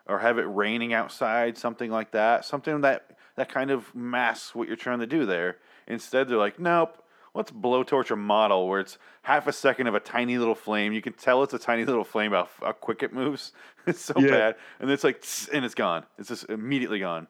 [0.08, 2.44] or have it raining outside, something like that.
[2.44, 5.56] Something that that kind of masks what you're trying to do there.
[5.86, 7.02] Instead, they're like, nope.
[7.34, 10.94] Let's blowtorch a model where it's half a second of a tiny little flame.
[10.94, 13.52] You can tell it's a tiny little flame how, how quick it moves.
[13.86, 14.30] It's so Yeah.
[14.30, 16.04] bad, and it's like, tss, and it's gone.
[16.18, 17.28] It's just immediately gone.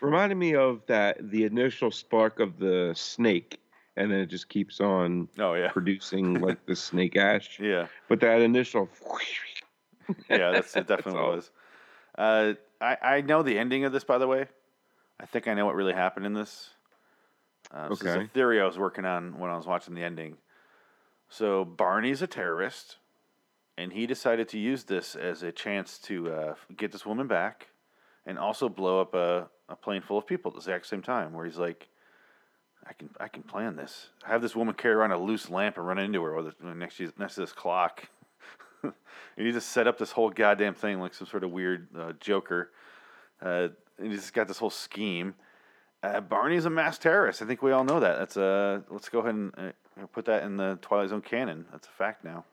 [0.00, 3.60] Reminded me of that the initial spark of the snake
[3.96, 7.86] and then it just keeps on Oh yeah, producing like the snake ash yeah.
[8.08, 8.88] but that initial
[10.28, 10.86] yeah, that's it.
[10.86, 11.30] Definitely all.
[11.32, 11.50] was.
[12.16, 14.46] Uh, I I know the ending of this, by the way.
[15.18, 16.70] I think I know what really happened in this.
[17.72, 18.26] Uh, This is a Okay.
[18.32, 20.36] theory I was working on when I was watching the ending.
[21.28, 22.98] So Barney's a terrorist,
[23.76, 27.68] and he decided to use this as a chance to uh, get this woman back,
[28.26, 31.32] and also blow up a, a plane full of people at the exact same time.
[31.32, 31.88] Where he's like,
[32.88, 34.08] I can I can plan this.
[34.24, 36.98] Have this woman carry around a loose lamp and run into her with it next
[36.98, 38.08] to, next to this clock.
[38.82, 38.92] and
[39.36, 42.72] he just set up this whole goddamn thing like some sort of weird uh, Joker.
[43.40, 45.34] Uh, and he's got this whole scheme.
[46.02, 47.42] Uh, Barney's a mass terrorist.
[47.42, 48.18] I think we all know that.
[48.18, 51.64] That's uh, let's go ahead and uh, put that in the Twilight Zone canon.
[51.72, 52.44] That's a fact now.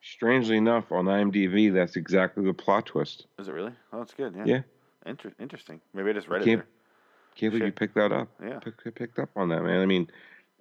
[0.00, 3.72] strangely enough on imdb that's exactly the plot twist Is it really?
[3.92, 4.34] Oh, that's good.
[4.36, 4.44] Yeah.
[4.46, 4.60] Yeah.
[5.06, 5.80] Inter- interesting.
[5.92, 6.68] Maybe I just read it Can't- there.
[7.36, 8.58] can't believe you picked that up Yeah.
[8.60, 10.08] Pick, picked up on that man i mean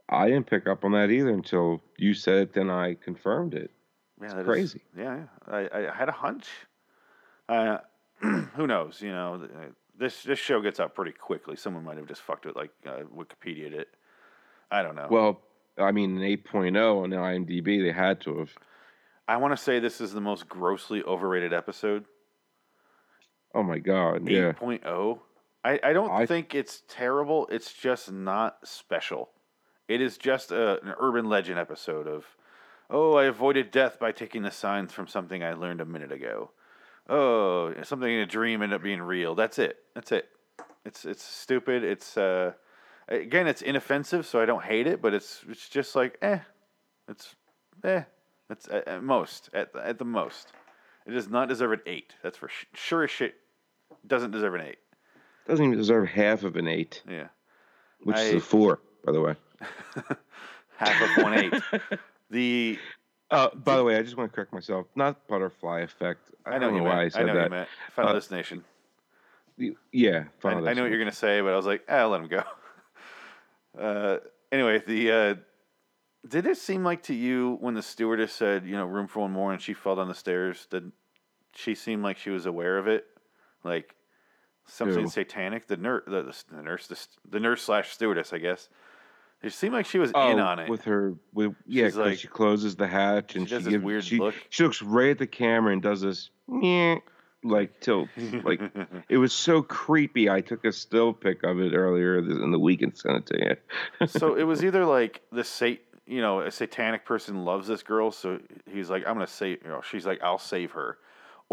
[0.09, 3.69] i didn't pick up on that either until you said it then i confirmed it
[4.19, 4.81] Yeah, It's that is- crazy.
[4.97, 5.53] yeah, yeah.
[5.55, 6.47] I, I had a hunch.
[7.47, 7.77] Uh,
[8.55, 9.01] who knows?
[9.01, 9.65] You know, uh,
[9.97, 11.55] this this show gets out pretty quickly.
[11.55, 13.89] Someone might have just fucked it, like uh, Wikipedia'd it.
[14.71, 15.07] I don't know.
[15.11, 15.41] well
[15.77, 18.51] i mean an 8.0 on imdb they had to have
[19.27, 22.05] I want to say this is the most grossly overrated episode.
[23.53, 24.31] Oh my god 8.
[24.31, 25.19] yeah 8.0.
[25.65, 27.47] I, I don't I- think it's terrible.
[27.51, 29.29] It's just not special.
[29.87, 32.25] It is just a, an urban legend episode of,
[32.89, 36.51] oh, I avoided death by taking the signs from something I learned a minute ago.
[37.09, 39.35] Oh, something in a dream ended up being real.
[39.35, 39.77] That's it.
[39.93, 40.29] That's it.
[40.85, 41.83] It's it's stupid.
[41.83, 42.53] It's uh,
[43.09, 45.01] again, it's inoffensive, so I don't hate it.
[45.01, 46.39] But it's it's just like eh,
[47.09, 47.35] it's
[47.83, 48.03] eh.
[48.49, 50.53] It's at, at most at the, at the most.
[51.05, 52.15] It does not deserve an eight.
[52.23, 53.35] That's for sh- sure as shit.
[54.07, 54.77] Doesn't deserve an eight.
[55.47, 57.27] Doesn't even deserve half of an eight, Yeah.
[58.03, 59.35] which is a four, by the way.
[60.77, 61.53] Half of one eight.
[62.29, 62.79] The
[63.29, 64.87] Uh, by the way, I just want to correct myself.
[64.95, 66.31] Not butterfly effect.
[66.45, 67.05] I, I know don't know why I meant.
[67.15, 67.43] I said know that.
[67.43, 67.69] you meant.
[67.95, 68.63] Final Uh, destination.
[69.91, 72.21] Yeah, I, Final I know what you're gonna say, but I was like, ah, let
[72.21, 72.43] him go.
[73.79, 74.17] Uh,
[74.51, 75.35] anyway, the uh,
[76.27, 79.31] did it seem like to you when the stewardess said, you know, room for one
[79.31, 80.67] more, and she fell down the stairs?
[80.69, 80.91] Did
[81.55, 83.05] she seem like she was aware of it,
[83.63, 83.95] like
[84.65, 85.09] something Who?
[85.09, 85.67] satanic?
[85.67, 86.97] The nurse, the, the nurse, the,
[87.29, 88.69] the nurse slash stewardess, I guess.
[89.41, 90.69] It seemed like she was Oh, in on it.
[90.69, 91.15] with her.
[91.33, 94.03] With yeah, because like- she closes the hatch and she she, does this gives weird
[94.05, 94.35] she, look.
[94.49, 96.29] she looks right at the camera and does this
[97.43, 98.07] like tilt.
[98.43, 98.61] like
[99.09, 100.29] it was so creepy.
[100.29, 103.57] I took a still pic of it earlier in the week and sent it to
[103.99, 104.07] you.
[104.07, 108.11] so it was either like the sat, you know, a satanic person loves this girl,
[108.11, 108.39] so
[108.71, 110.97] he's like, I'm gonna save, you know, she's like, I'll save her,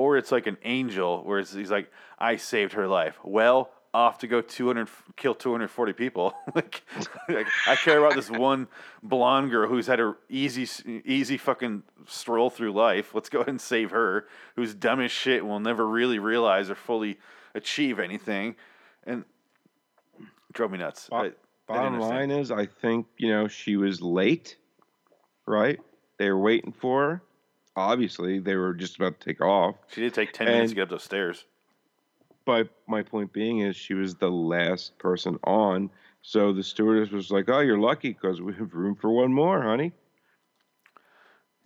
[0.01, 3.19] or it's like an angel, where it's, he's like, I saved her life.
[3.25, 6.33] Well, off to go 200, kill 240 people.
[6.55, 6.83] like,
[7.29, 8.69] like, I care about this one
[9.03, 10.69] blonde girl who's had a easy,
[11.05, 13.15] easy fucking stroll through life.
[13.15, 14.27] Let's go ahead and save her,
[14.57, 17.19] who's dumb as shit, and will never really realize or fully
[17.55, 18.55] achieve anything,
[19.05, 19.25] and
[20.53, 21.09] drove me nuts.
[21.11, 21.33] Bo- I-
[21.67, 24.57] Bottom line is, I think you know she was late,
[25.47, 25.79] right?
[26.19, 27.23] They were waiting for her.
[27.77, 29.77] Obviously, they were just about to take off.
[29.93, 31.45] She did take 10 minutes to get up those stairs.
[32.45, 35.91] But my point being is, she was the last person on.
[36.23, 39.63] So the stewardess was like, "Oh, you're lucky because we have room for one more,
[39.63, 39.93] honey."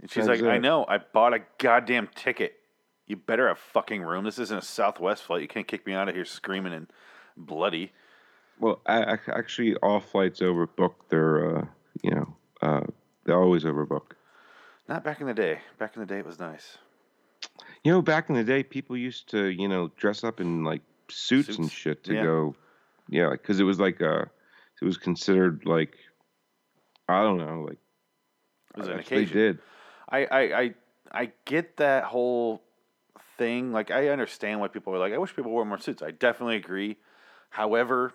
[0.00, 2.57] And she's That's like, I know, I bought a goddamn ticket.
[3.07, 4.24] You better have fucking room.
[4.24, 5.42] This isn't a Southwest flight.
[5.42, 6.86] You can't kick me out of here screaming and
[7.36, 7.92] bloody.
[8.59, 10.94] Well, I, I, actually, all flights overbook.
[11.09, 11.66] They're, uh,
[12.02, 12.80] you know, uh,
[13.24, 14.12] they always overbook.
[14.89, 15.61] Not back in the day.
[15.78, 16.78] Back in the day, it was nice.
[17.82, 20.82] You know, back in the day, people used to, you know, dress up in like
[21.09, 22.22] suits, and shit to yeah.
[22.22, 22.55] go.
[23.09, 24.24] Yeah, because it was like uh
[24.80, 25.97] it was considered like,
[27.09, 27.78] I don't know, like
[28.74, 29.26] It was an occasion.
[29.26, 29.59] They did.
[30.09, 30.74] I, I, I,
[31.12, 32.62] I get that whole
[33.39, 33.72] thing.
[33.72, 36.03] Like, I understand why people are like, I wish people wore more suits.
[36.03, 36.97] I definitely agree.
[37.51, 38.12] However,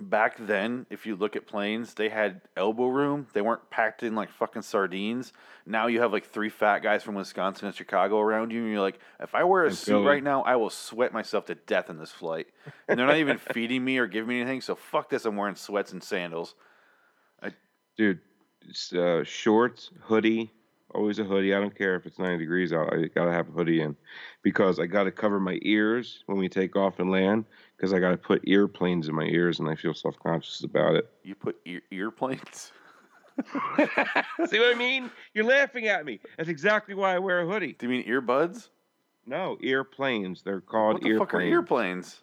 [0.00, 3.26] back then, if you look at planes, they had elbow room.
[3.32, 5.32] They weren't packed in like fucking sardines.
[5.66, 8.80] Now you have like three fat guys from Wisconsin and Chicago around you, and you're
[8.80, 10.06] like, if I wear a And suit Philly.
[10.06, 12.46] right now, I will sweat myself to death in this flight.
[12.88, 14.60] And they're not even feeding me or giving me anything.
[14.60, 15.24] So fuck this.
[15.24, 16.54] I'm wearing sweats and sandals.
[17.96, 18.20] Dude,
[18.68, 20.52] it's, uh, shorts, hoodie,
[20.94, 21.54] always a hoodie.
[21.54, 22.92] I don't care if it's 90 degrees out.
[22.92, 23.96] I gotta have a hoodie in
[24.42, 27.44] because I gotta cover my ears when we take off and land
[27.76, 31.10] because I gotta put earplanes in my ears and I feel self conscious about it.
[31.22, 32.70] You put ear earplanes.
[33.76, 35.10] See what I mean?
[35.34, 36.20] You're laughing at me.
[36.36, 37.74] That's exactly why I wear a hoodie.
[37.78, 38.68] Do you mean earbuds?
[39.26, 40.42] No, earplanes.
[40.42, 41.66] They're called What the fuck are earplanes.
[41.68, 42.16] earplanes?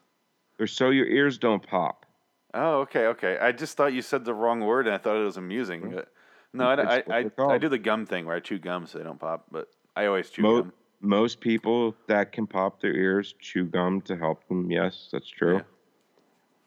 [0.57, 2.05] They're so your ears don't pop.
[2.53, 3.37] Oh, okay, okay.
[3.37, 5.81] I just thought you said the wrong word, and I thought it was amusing.
[5.81, 5.95] Hmm?
[5.95, 6.11] But
[6.55, 9.03] no, I, I, I, I do the gum thing where I chew gum so they
[9.03, 9.45] don't pop.
[9.51, 10.73] But I always chew Mo- gum.
[11.01, 14.69] most people that can pop their ears chew gum to help them.
[14.71, 15.55] Yes, that's true.
[15.57, 15.61] Yeah.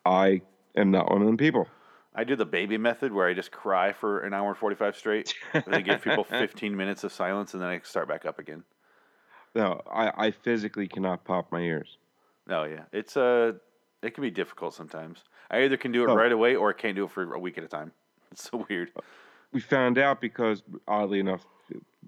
[0.05, 0.43] I
[0.77, 1.67] am not one of them people.
[2.15, 4.97] I do the baby method where I just cry for an hour and forty five
[4.97, 5.35] straight.
[5.55, 8.65] and they give people fifteen minutes of silence, and then I start back up again.
[9.55, 11.99] No, I, I physically cannot pop my ears.
[12.47, 13.53] No, yeah, it's uh,
[14.03, 15.25] it can be difficult sometimes.
[15.51, 16.15] I either can do it Oh.
[16.15, 17.93] right away or I can't do it for a week at a time.
[18.33, 18.91] It's so weird.
[19.53, 21.47] We found out because, oddly enough,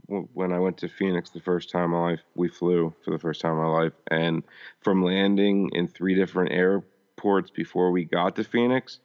[0.06, 3.18] when I went to Phoenix the first time in my life, we flew for the
[3.18, 3.92] first time in my life.
[4.10, 4.42] And
[4.80, 9.00] from landing in three different airports before we got to Phoenix,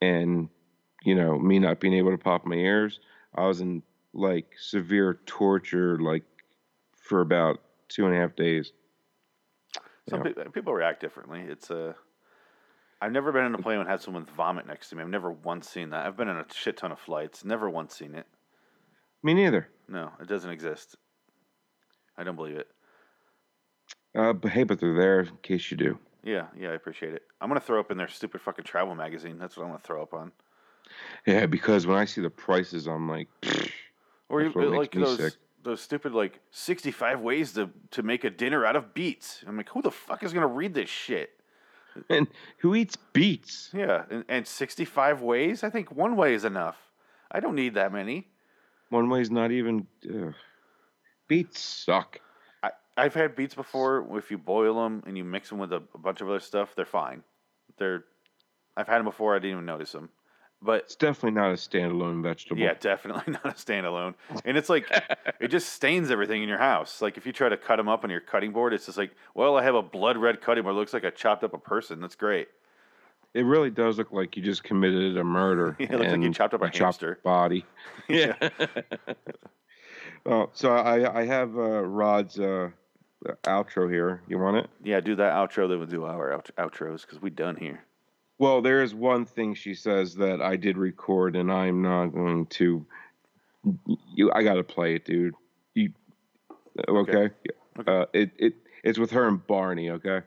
[0.00, 0.48] and,
[1.04, 3.00] you know, me not being able to pop my ears,
[3.34, 6.24] I was in like severe torture, like
[6.96, 8.72] for about two and a half days.
[10.08, 11.42] Some pe- people react differently.
[11.42, 11.92] It's Uh,
[13.00, 15.02] I've never been in a plane and had someone vomit next to me.
[15.02, 16.06] I've never once seen that.
[16.06, 17.44] I've been in a shit ton of flights.
[17.44, 18.26] Never once seen it.
[19.22, 19.68] Me neither.
[19.88, 20.96] No, it doesn't exist.
[22.16, 22.68] I don't believe it.
[24.14, 25.98] Uh, but hey, but they're there in case you do.
[26.22, 27.22] Yeah, yeah, I appreciate it.
[27.40, 29.38] I'm gonna throw up in their stupid fucking travel magazine.
[29.38, 30.32] That's what I'm gonna throw up on.
[31.26, 33.28] Yeah, because when I see the prices, I'm like,
[34.28, 35.34] Or That's you, like me those sick.
[35.62, 39.42] those stupid like 65 ways to to make a dinner out of beets.
[39.46, 41.30] I'm like, who the fuck is gonna read this shit?
[42.08, 42.28] And
[42.58, 43.70] who eats beets?
[43.72, 45.64] Yeah, and, and 65 ways?
[45.64, 46.76] I think one way is enough.
[47.30, 48.28] I don't need that many.
[48.90, 49.86] One way's not even.
[50.08, 50.34] Ugh.
[51.28, 52.20] Beets suck.
[52.62, 54.06] I, I've had beets before.
[54.18, 56.74] If you boil them and you mix them with a, a bunch of other stuff,
[56.74, 57.22] they're fine.
[57.78, 58.04] They're.
[58.76, 59.34] I've had them before.
[59.34, 60.10] I didn't even notice them.
[60.62, 62.60] But It's definitely not a standalone vegetable.
[62.60, 64.14] yeah, definitely not a standalone.
[64.44, 64.86] And it's like
[65.40, 67.00] it just stains everything in your house.
[67.00, 69.12] Like if you try to cut them up on your cutting board, it's just like,
[69.34, 70.74] well, I have a blood red cutting board.
[70.74, 72.00] It looks like I chopped up a person.
[72.02, 72.48] That's great.
[73.32, 75.76] It really does look like you just committed a murder.
[75.78, 77.20] It looks like you chopped up a hamster.
[77.24, 77.64] body.
[78.08, 78.34] Yeah.
[80.26, 82.70] Oh, so I I have uh, Rod's uh,
[83.44, 84.22] outro here.
[84.28, 84.68] You want it?
[84.82, 85.68] yeah, do that outro.
[85.68, 87.84] Then we'll do our out- outros because we done here.
[88.40, 92.46] Well, there is one thing she says that I did record, and I'm not going
[92.46, 92.86] to.
[94.14, 95.34] You, I got to play it, dude.
[95.74, 95.92] You
[96.88, 97.28] okay?
[97.86, 99.90] Uh, it it it's with her and Barney.
[99.90, 100.20] Okay,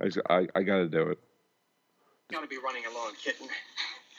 [0.00, 1.18] I just- I, I got to do it.
[2.32, 3.46] Gotta be running along, kitten.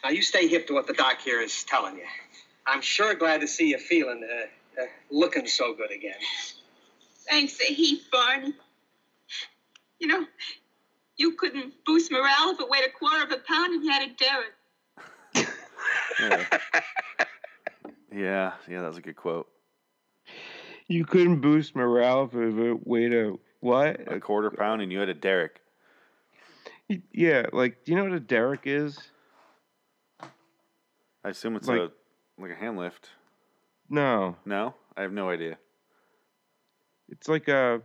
[0.03, 2.05] Now you stay hip to what the doc here is telling you.
[2.67, 6.13] I'm sure glad to see you feeling, uh, uh, looking so good again.
[7.27, 8.53] Thanks a heap, Barney.
[9.97, 10.25] You know,
[11.21, 14.09] you couldn't boost morale if it weighed a quarter of a pound and you had
[14.09, 14.53] a derrick.
[16.19, 16.45] Yeah.
[18.13, 19.47] yeah, yeah, that was a good quote.
[20.87, 24.11] You couldn't boost morale if it weighed a what?
[24.11, 25.61] A quarter pound, and you had a derrick.
[27.13, 28.97] Yeah, like do you know what a derrick is?
[31.23, 31.91] I assume it's Like- a
[32.39, 33.09] like a hand lift.
[33.89, 35.57] No, No, I have no idea.
[37.09, 37.81] it's like a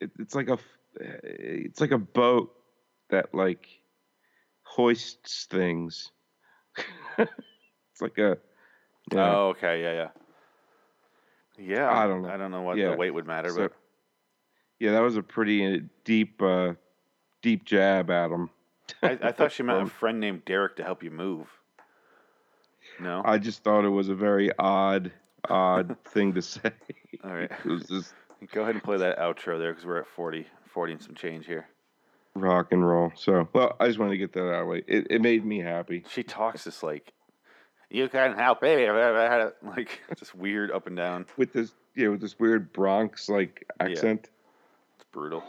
[0.00, 2.52] it, it's like a f- it's like a boat
[3.10, 3.66] that like
[4.62, 6.10] hoists things.
[7.18, 8.38] it's like a.
[9.12, 10.08] Oh, okay, yeah, yeah.
[11.58, 12.28] Yeah, I don't know.
[12.28, 12.90] I don't know what Yeah.
[12.90, 13.72] the weight would matter, So- but
[14.78, 16.74] yeah, that was a pretty uh, deep uh,
[17.42, 18.50] deep jab at him.
[19.02, 21.48] I, I thought she meant a friend named Derek to help you move.
[23.00, 25.12] No, I just thought it was a very odd
[25.48, 26.72] odd thing to say.
[27.24, 27.50] all right.
[27.88, 28.12] Just
[28.52, 30.46] Go ahead and play that outro there because we're at 40,
[30.76, 31.66] 40 and some change here.
[32.34, 33.10] rock and roll.
[33.16, 34.82] So, well, I just wanted to get that out of the way.
[34.86, 36.04] It, it made me happy.
[36.10, 37.14] She talks just like,
[37.88, 41.24] you can't help me, like just weird up and down.
[41.38, 44.28] with this yeah with this weird Bronx like accent.
[44.96, 45.42] It's brutal.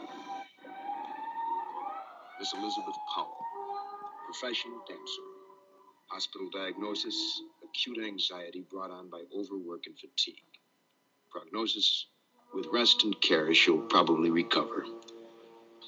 [2.38, 3.36] Miss Elizabeth Powell,
[4.24, 5.22] professional dancer.
[6.06, 10.40] Hospital diagnosis acute anxiety brought on by overwork and fatigue.
[11.30, 12.06] Prognosis
[12.54, 14.86] with rest and care, she'll probably recover.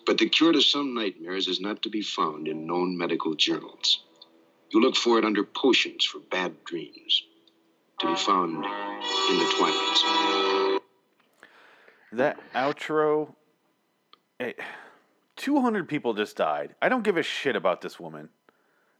[0.06, 4.02] But the cure to some nightmares is not to be found in known medical journals.
[4.70, 7.24] You look for it under potions for bad dreams,
[8.00, 10.80] to be found in the Twilight Zone.
[12.12, 13.34] That outro,
[14.38, 14.52] eh,
[15.36, 16.74] 200 people just died.
[16.80, 18.28] I don't give a shit about this woman.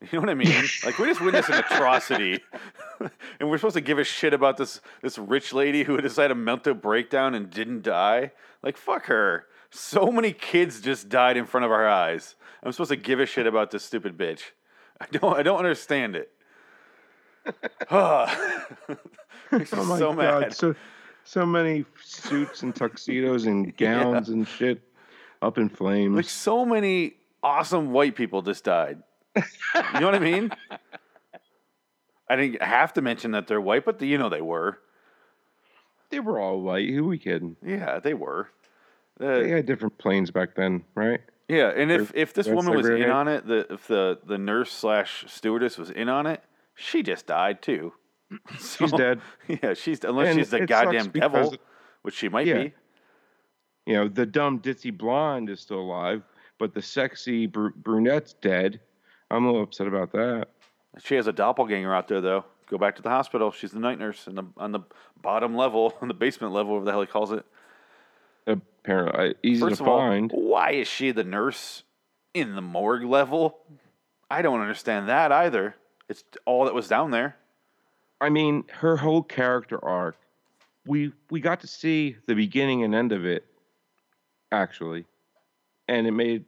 [0.01, 0.65] You know what I mean?
[0.85, 2.41] like we just witnessed an atrocity,
[3.39, 6.35] and we're supposed to give a shit about this this rich lady who decided to
[6.35, 8.33] melt a mental breakdown and didn't die.
[8.63, 9.47] Like fuck her.
[9.71, 12.35] So many kids just died in front of our eyes.
[12.63, 14.41] I'm supposed to give a shit about this stupid bitch.
[15.01, 15.37] I don't.
[15.37, 16.31] I don't understand it.
[19.53, 20.17] Oh my so god!
[20.17, 20.55] mad.
[20.55, 20.77] So
[21.25, 24.81] so many suits and tuxedos and gowns and shit
[25.43, 26.15] up in flames.
[26.15, 29.03] Like so many awesome white people just died.
[29.37, 29.43] You
[30.01, 30.53] know what I mean?
[32.29, 34.79] I didn't have to mention that they're white, but you know they were.
[36.11, 36.89] they were all white.
[36.89, 37.57] Who we kidding?
[37.65, 38.51] Yeah, they were.
[39.21, 41.21] Uh, They had different planes back then, right?
[41.49, 44.73] yeah, and if, if this woman was in on it, the if the, the nurse
[44.73, 46.43] slash stewardess was in on it,
[46.75, 47.93] she just died too.
[48.59, 49.21] She's dead.
[49.49, 51.55] Yeah, she's unless And she's the goddamn devil,
[52.03, 52.63] which she might Yeah.
[52.65, 52.75] be.
[53.87, 56.23] You know, the dumb ditzy blonde is still alive,
[56.59, 58.81] but the sexy br- brunette's dead.
[59.31, 60.49] I'm a little upset about that.
[61.03, 62.45] She has a doppelganger out there, though.
[62.69, 63.51] Go back to the hospital.
[63.51, 64.81] She's the night nurse in the, on the
[65.21, 67.45] bottom level, on the basement level, whatever the hell he calls it.
[68.47, 70.31] Apparently, easy First to of all, find.
[70.33, 71.83] why is she the nurse
[72.35, 73.59] in the morgue level?
[74.31, 75.75] I don't understand that either.
[76.09, 77.37] It's all that was down there.
[78.21, 80.17] I mean, her whole character arc,
[80.87, 83.45] we we got to see the beginning and end of it,
[84.51, 85.05] actually,
[85.89, 86.45] and it made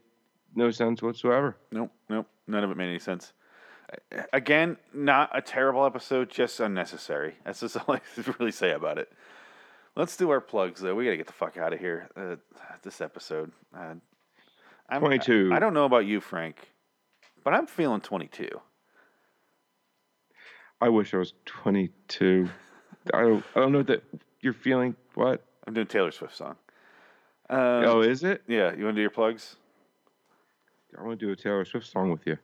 [0.55, 1.57] no sense whatsoever.
[1.71, 2.27] Nope, nope.
[2.47, 3.33] None of it made any sense.
[4.33, 7.35] Again, not a terrible episode, just unnecessary.
[7.45, 8.01] That's just all I
[8.39, 9.13] really say about it.
[9.95, 10.95] Let's do our plugs, though.
[10.95, 12.09] We got to get the fuck out of here.
[12.17, 12.37] Uh,
[12.83, 13.53] this episode.
[13.77, 13.95] Uh,
[14.89, 15.51] I'm, 22.
[15.53, 16.57] I, I don't know about you, Frank,
[17.45, 18.49] but I'm feeling 22.
[20.81, 22.49] I wish I was 22.
[23.15, 24.03] I don't I don't know that
[24.41, 25.45] you're feeling what?
[25.67, 26.57] I'm doing Taylor Swift song.
[27.49, 28.43] Um, oh, is it?
[28.49, 29.57] Yeah, you want to do your plugs?
[30.99, 32.37] I want to do a Taylor Swift song with you.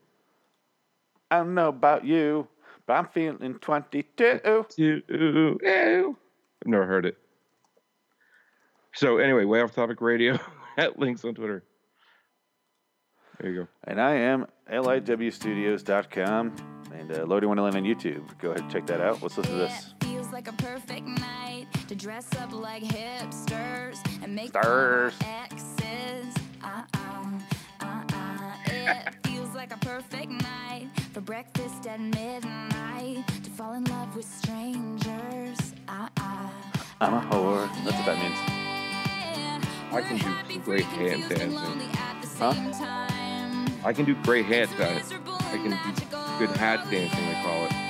[1.30, 2.46] I don't know about you,
[2.86, 4.40] but I'm feeling 22.
[4.46, 6.16] Ooh, ooh.
[6.62, 7.18] I've never heard it.
[8.98, 10.36] So anyway, way off topic radio
[10.76, 11.62] at links on Twitter.
[13.38, 13.68] There you go.
[13.84, 16.56] And I am liwstudios.com
[16.92, 18.36] and uh, Loading Wonderland on YouTube.
[18.40, 19.22] Go ahead and check that out.
[19.22, 19.94] Let's listen to this.
[20.02, 25.14] Feels like a perfect night to dress up like hipsters and make Stars.
[25.22, 26.34] exes.
[26.64, 27.38] Uh-uh,
[27.80, 28.52] uh-uh.
[28.66, 34.26] It feels like a perfect night for breakfast at midnight to fall in love with
[34.26, 35.72] strangers.
[35.86, 36.48] Uh-uh.
[37.00, 37.68] I'm a whore.
[37.84, 38.57] That's what that means.
[39.90, 41.90] I can do great hand dancing.
[42.38, 42.54] Huh?
[43.84, 45.12] I can do great hat dance.
[45.12, 47.87] Uh, I can do good hat dancing, they call it.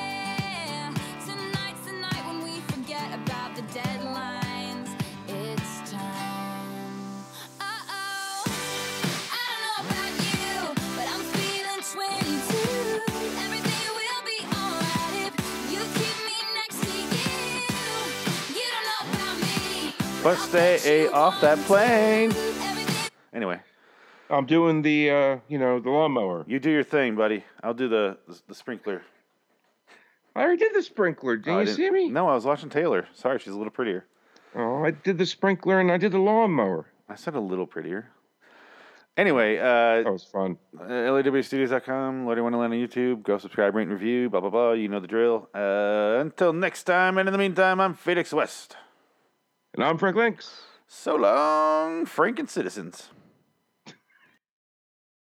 [20.29, 22.35] But stay off that plane.
[23.33, 23.61] Anyway,
[24.29, 26.45] I'm doing the, uh, you know, the lawnmower.
[26.47, 27.45] you do your thing, buddy.
[27.63, 29.01] I'll do the the sprinkler.
[30.37, 31.39] I already did the sprinkler.
[31.39, 32.11] Didn't Oh, I you didn't- see me?
[32.11, 33.09] No, I was watching Taylor.
[33.15, 34.05] Sorry, she's a little prettier.
[34.55, 36.85] Oh, I did the sprinkler and I did the lawnmower.
[37.09, 38.11] I said a little prettier.
[39.17, 40.59] Anyway, uh, That was fun.
[40.79, 43.23] LAWstudios.com, Loading Wonderland on YouTube.
[43.23, 44.73] Go subscribe, rate, and review, blah, blah, blah.
[44.73, 45.49] You know the drill.
[45.55, 48.77] Uh, until next time, and in the meantime, I'm Felix West.
[49.79, 50.63] And I'm Frank Links.
[50.89, 53.11] So long, Franken citizens.